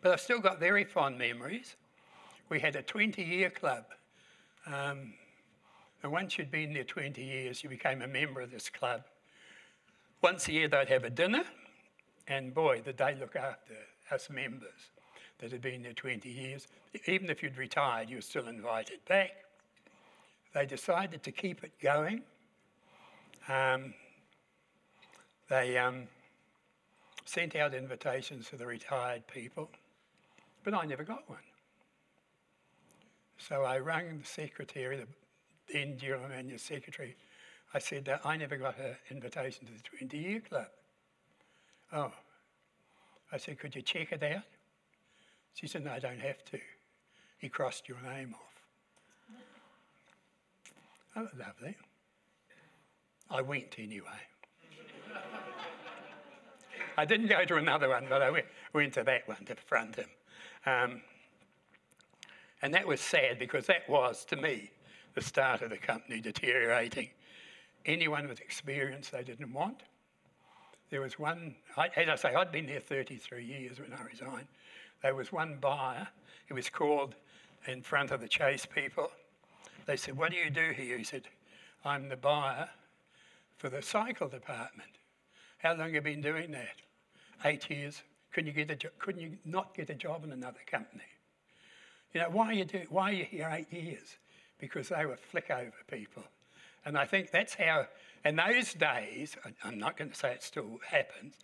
But 0.00 0.12
I've 0.12 0.20
still 0.20 0.40
got 0.40 0.58
very 0.58 0.84
fond 0.84 1.18
memories. 1.18 1.76
We 2.48 2.60
had 2.60 2.76
a 2.76 2.82
20-year 2.82 3.50
club. 3.50 3.84
Um, 4.66 5.14
and 6.02 6.12
once 6.12 6.38
you'd 6.38 6.50
been 6.50 6.72
there 6.72 6.84
20 6.84 7.22
years, 7.22 7.62
you 7.62 7.70
became 7.70 8.02
a 8.02 8.08
member 8.08 8.40
of 8.40 8.50
this 8.50 8.68
club. 8.68 9.02
Once 10.22 10.48
a 10.48 10.52
year, 10.52 10.68
they'd 10.68 10.88
have 10.88 11.04
a 11.04 11.10
dinner, 11.10 11.44
and 12.26 12.54
boy, 12.54 12.80
did 12.80 12.96
they 12.96 13.14
look 13.14 13.36
after 13.36 13.74
us 14.10 14.30
members 14.30 14.90
that 15.38 15.52
had 15.52 15.60
been 15.60 15.82
there 15.82 15.92
20 15.92 16.28
years. 16.28 16.66
Even 17.06 17.30
if 17.30 17.42
you'd 17.42 17.56
retired, 17.56 18.10
you 18.10 18.16
were 18.16 18.22
still 18.22 18.48
invited 18.48 18.98
back. 19.06 19.30
They 20.54 20.66
decided 20.66 21.22
to 21.22 21.30
keep 21.30 21.62
it 21.62 21.72
going 21.80 22.22
um, 23.48 23.94
they 25.48 25.78
um, 25.78 26.06
sent 27.24 27.56
out 27.56 27.74
invitations 27.74 28.48
to 28.50 28.56
the 28.56 28.66
retired 28.66 29.26
people, 29.26 29.70
but 30.64 30.74
I 30.74 30.84
never 30.84 31.02
got 31.02 31.28
one. 31.28 31.38
So 33.38 33.62
I 33.62 33.78
rang 33.78 34.18
the 34.18 34.26
secretary, 34.26 34.96
the 34.96 35.06
then 35.72 35.98
general 35.98 36.28
manager 36.28 36.58
secretary. 36.58 37.16
I 37.74 37.78
said, 37.78 38.04
that 38.06 38.22
I 38.24 38.36
never 38.36 38.56
got 38.56 38.78
an 38.78 38.96
invitation 39.10 39.66
to 39.66 39.72
the 39.72 39.98
20 39.98 40.18
year 40.18 40.40
club. 40.40 40.68
Oh. 41.92 42.12
I 43.30 43.36
said, 43.36 43.58
could 43.58 43.74
you 43.74 43.82
check 43.82 44.12
it 44.12 44.22
out? 44.22 44.42
She 45.54 45.66
said, 45.66 45.84
no, 45.84 45.92
I 45.92 45.98
don't 45.98 46.20
have 46.20 46.44
to. 46.46 46.58
He 47.38 47.48
crossed 47.48 47.88
your 47.88 47.98
name 48.00 48.34
off. 48.34 48.48
Oh, 51.16 51.28
lovely. 51.38 51.76
I 53.30 53.42
went 53.42 53.74
anyway. 53.78 54.06
I 56.96 57.04
didn't 57.04 57.28
go 57.28 57.44
to 57.44 57.56
another 57.56 57.88
one, 57.88 58.06
but 58.08 58.22
I 58.22 58.30
went, 58.30 58.46
went 58.72 58.94
to 58.94 59.04
that 59.04 59.28
one 59.28 59.44
to 59.46 59.54
front 59.54 59.96
him. 59.96 60.08
Um, 60.66 61.02
and 62.62 62.74
that 62.74 62.86
was 62.86 63.00
sad 63.00 63.38
because 63.38 63.66
that 63.66 63.88
was, 63.88 64.24
to 64.26 64.36
me, 64.36 64.70
the 65.14 65.20
start 65.20 65.62
of 65.62 65.70
the 65.70 65.76
company 65.76 66.20
deteriorating. 66.20 67.10
Anyone 67.86 68.28
with 68.28 68.40
experience 68.40 69.10
they 69.10 69.22
didn't 69.22 69.52
want. 69.52 69.82
There 70.90 71.00
was 71.00 71.18
one, 71.18 71.54
I, 71.76 71.88
as 71.96 72.08
I 72.08 72.16
say, 72.16 72.34
I'd 72.34 72.52
been 72.52 72.66
there 72.66 72.80
33 72.80 73.44
years 73.44 73.78
when 73.78 73.92
I 73.92 74.02
resigned. 74.02 74.46
There 75.02 75.14
was 75.14 75.32
one 75.32 75.58
buyer, 75.60 76.08
he 76.46 76.54
was 76.54 76.70
called 76.70 77.14
in 77.66 77.82
front 77.82 78.10
of 78.10 78.20
the 78.20 78.28
Chase 78.28 78.66
people. 78.66 79.10
They 79.86 79.96
said, 79.96 80.16
What 80.16 80.32
do 80.32 80.36
you 80.36 80.50
do 80.50 80.72
here? 80.74 80.96
He 80.98 81.04
said, 81.04 81.22
I'm 81.84 82.08
the 82.08 82.16
buyer 82.16 82.68
for 83.58 83.68
the 83.68 83.82
cycle 83.82 84.28
department. 84.28 84.90
How 85.58 85.70
long 85.70 85.92
have 85.92 85.94
you 85.94 86.00
been 86.00 86.20
doing 86.20 86.50
that? 86.52 86.76
Eight 87.44 87.68
years. 87.70 88.02
Couldn't 88.32 88.48
you, 88.48 88.52
get 88.52 88.70
a 88.70 88.76
jo- 88.76 88.88
couldn't 88.98 89.20
you 89.20 89.32
not 89.44 89.74
get 89.74 89.90
a 89.90 89.94
job 89.94 90.24
in 90.24 90.32
another 90.32 90.60
company? 90.70 91.04
You 92.12 92.20
know, 92.20 92.30
why 92.30 92.46
are 92.48 92.52
you, 92.52 92.64
do- 92.64 92.86
why 92.88 93.10
are 93.10 93.14
you 93.14 93.24
here 93.24 93.48
eight 93.52 93.72
years? 93.72 94.16
Because 94.58 94.88
they 94.88 95.06
were 95.06 95.16
flick 95.16 95.50
over 95.50 95.72
people. 95.90 96.24
And 96.84 96.96
I 96.96 97.04
think 97.04 97.30
that's 97.30 97.54
how, 97.54 97.86
in 98.24 98.36
those 98.36 98.74
days, 98.74 99.36
I'm 99.64 99.78
not 99.78 99.96
going 99.96 100.10
to 100.10 100.16
say 100.16 100.32
it 100.32 100.42
still 100.42 100.78
happens, 100.86 101.34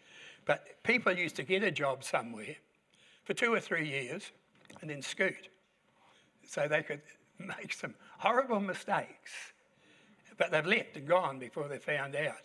but 0.44 0.82
people 0.82 1.12
used 1.12 1.36
to 1.36 1.42
get 1.42 1.62
a 1.62 1.70
job 1.70 2.04
somewhere 2.04 2.56
for 3.24 3.34
two 3.34 3.52
or 3.52 3.60
three 3.60 3.88
years 3.88 4.30
and 4.80 4.90
then 4.90 5.02
scoot. 5.02 5.48
So 6.46 6.68
they 6.68 6.82
could 6.82 7.02
make 7.38 7.72
some 7.72 7.94
horrible 8.18 8.60
mistakes. 8.60 9.52
But 10.36 10.50
they've 10.50 10.66
left 10.66 10.96
and 10.96 11.06
gone 11.06 11.38
before 11.38 11.68
they 11.68 11.78
found 11.78 12.16
out. 12.16 12.42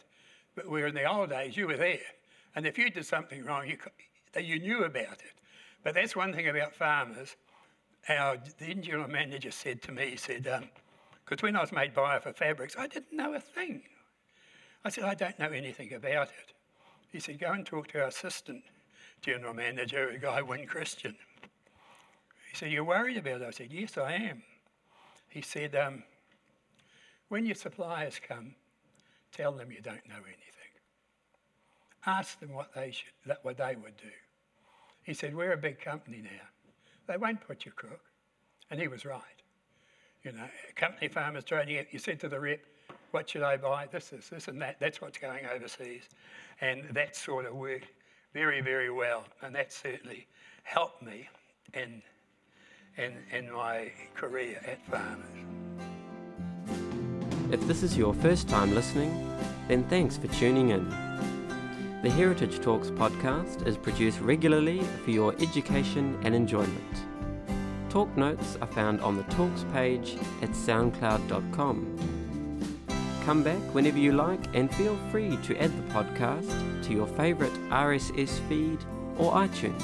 But 0.56 0.70
where 0.70 0.88
in 0.88 0.96
the 0.96 1.06
old 1.06 1.30
days, 1.30 1.58
you 1.58 1.68
were 1.68 1.78
there. 1.78 2.00
And 2.56 2.66
if 2.66 2.78
you 2.78 2.90
did 2.90 3.06
something 3.06 3.44
wrong, 3.44 3.68
you, 3.68 3.78
you 4.40 4.60
knew 4.60 4.84
about 4.84 5.14
it. 5.14 5.34
But 5.84 5.96
that's 5.96 6.16
one 6.16 6.34
thing 6.34 6.48
about 6.48 6.76
farmers. 6.76 7.36
Our 8.08 8.38
general 8.60 9.08
manager 9.08 9.52
said 9.52 9.82
to 9.84 9.92
me, 9.92 10.12
he 10.12 10.18
said, 10.18 10.48
because 11.26 11.44
when 11.44 11.56
I 11.56 11.62
was 11.62 11.72
made 11.72 11.94
buyer 11.94 12.20
for 12.20 12.34
fabrics, 12.34 12.76
I 12.78 12.88
didn't 12.88 13.14
know 13.14 13.34
a 13.34 13.40
thing. 13.40 13.84
I 14.84 14.90
said, 14.90 15.04
I 15.04 15.14
don't 15.14 15.38
know 15.38 15.50
anything 15.50 15.94
about 15.94 16.30
it. 16.30 16.54
He 17.12 17.20
said, 17.20 17.40
go 17.40 17.52
and 17.52 17.66
talk 17.66 17.88
to 17.90 18.02
our 18.02 18.08
assistant 18.08 18.64
general 19.22 19.54
manager, 19.54 20.10
a 20.10 20.18
guy, 20.18 20.42
Win 20.42 20.66
Christian. 20.66 21.16
He 22.50 22.56
said, 22.56 22.72
You're 22.72 22.84
worried 22.84 23.18
about 23.18 23.42
it? 23.42 23.48
I 23.48 23.52
said, 23.52 23.72
Yes, 23.72 23.98
I 23.98 24.14
am. 24.14 24.44
He 25.28 25.42
said, 25.42 25.76
um, 25.76 26.04
When 27.28 27.46
your 27.46 27.56
suppliers 27.56 28.20
come, 28.26 28.56
tell 29.32 29.52
them 29.52 29.72
you 29.72 29.82
don't 29.82 30.08
know 30.08 30.16
anything. 30.16 30.46
Ask 32.06 32.40
them 32.40 32.54
what 32.54 32.74
they, 32.74 32.92
should, 32.92 33.38
what 33.44 33.58
they 33.58 33.76
would 33.76 33.98
do. 33.98 34.10
He 35.04 35.14
said, 35.14 35.36
We're 35.36 35.54
a 35.54 35.58
big 35.58 35.80
company 35.80 36.22
now. 36.24 36.48
They 37.10 37.18
won't 37.18 37.42
put 37.42 37.66
you 37.66 37.72
crook. 37.72 38.02
And 38.70 38.80
he 38.80 38.88
was 38.88 39.04
right. 39.04 39.24
You 40.24 40.32
know, 40.32 40.46
company 40.76 41.08
farmers 41.08 41.44
trading, 41.44 41.84
you 41.92 41.98
said 41.98 42.20
to 42.20 42.30
the 42.30 42.40
rep, 42.40 42.60
what 43.10 43.28
should 43.28 43.42
I 43.42 43.58
buy? 43.58 43.88
This, 43.92 44.14
is 44.14 44.30
this, 44.30 44.48
and 44.48 44.62
that. 44.62 44.80
That's 44.80 45.02
what's 45.02 45.18
going 45.18 45.46
overseas. 45.48 46.04
And 46.62 46.84
that 46.92 47.16
sort 47.16 47.48
of 47.48 47.56
worked 47.56 47.88
very, 48.32 48.62
very 48.62 48.92
well. 48.92 49.24
And 49.42 49.56
that 49.56 49.74
certainly 49.74 50.28
helped 50.62 51.02
me 51.02 51.28
in, 51.74 52.04
in, 52.98 53.14
in 53.36 53.52
my 53.52 53.92
career 54.14 54.62
at 54.68 54.86
Farmers. 54.86 55.26
If 57.52 57.68
this 57.68 57.82
is 57.82 57.98
your 57.98 58.14
first 58.14 58.48
time 58.48 58.76
listening, 58.76 59.36
then 59.68 59.84
thanks 59.86 60.16
for 60.16 60.28
tuning 60.28 60.70
in. 60.70 61.09
The 62.02 62.10
Heritage 62.10 62.62
Talks 62.62 62.90
podcast 62.90 63.68
is 63.68 63.76
produced 63.76 64.22
regularly 64.22 64.80
for 65.04 65.12
your 65.12 65.34
education 65.42 66.18
and 66.24 66.34
enjoyment. 66.34 67.04
Talk 67.90 68.16
notes 68.16 68.58
are 68.62 68.68
found 68.68 69.02
on 69.02 69.18
the 69.18 69.24
Talks 69.24 69.66
page 69.74 70.16
at 70.42 70.52
soundcloud.com. 70.52 71.98
Come 73.26 73.44
back 73.44 73.60
whenever 73.76 73.98
you 73.98 74.14
like 74.14 74.40
and 74.56 74.74
feel 74.76 74.98
free 75.12 75.36
to 75.44 75.62
add 75.62 75.78
the 75.78 75.94
podcast 75.94 76.84
to 76.84 76.94
your 76.94 77.06
favourite 77.06 77.52
RSS 77.70 78.40
feed 78.48 78.80
or 79.18 79.34
iTunes. 79.34 79.84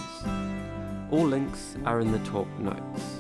All 1.12 1.26
links 1.26 1.76
are 1.84 2.00
in 2.00 2.14
the 2.14 2.20
talk 2.20 2.48
notes. 2.60 3.15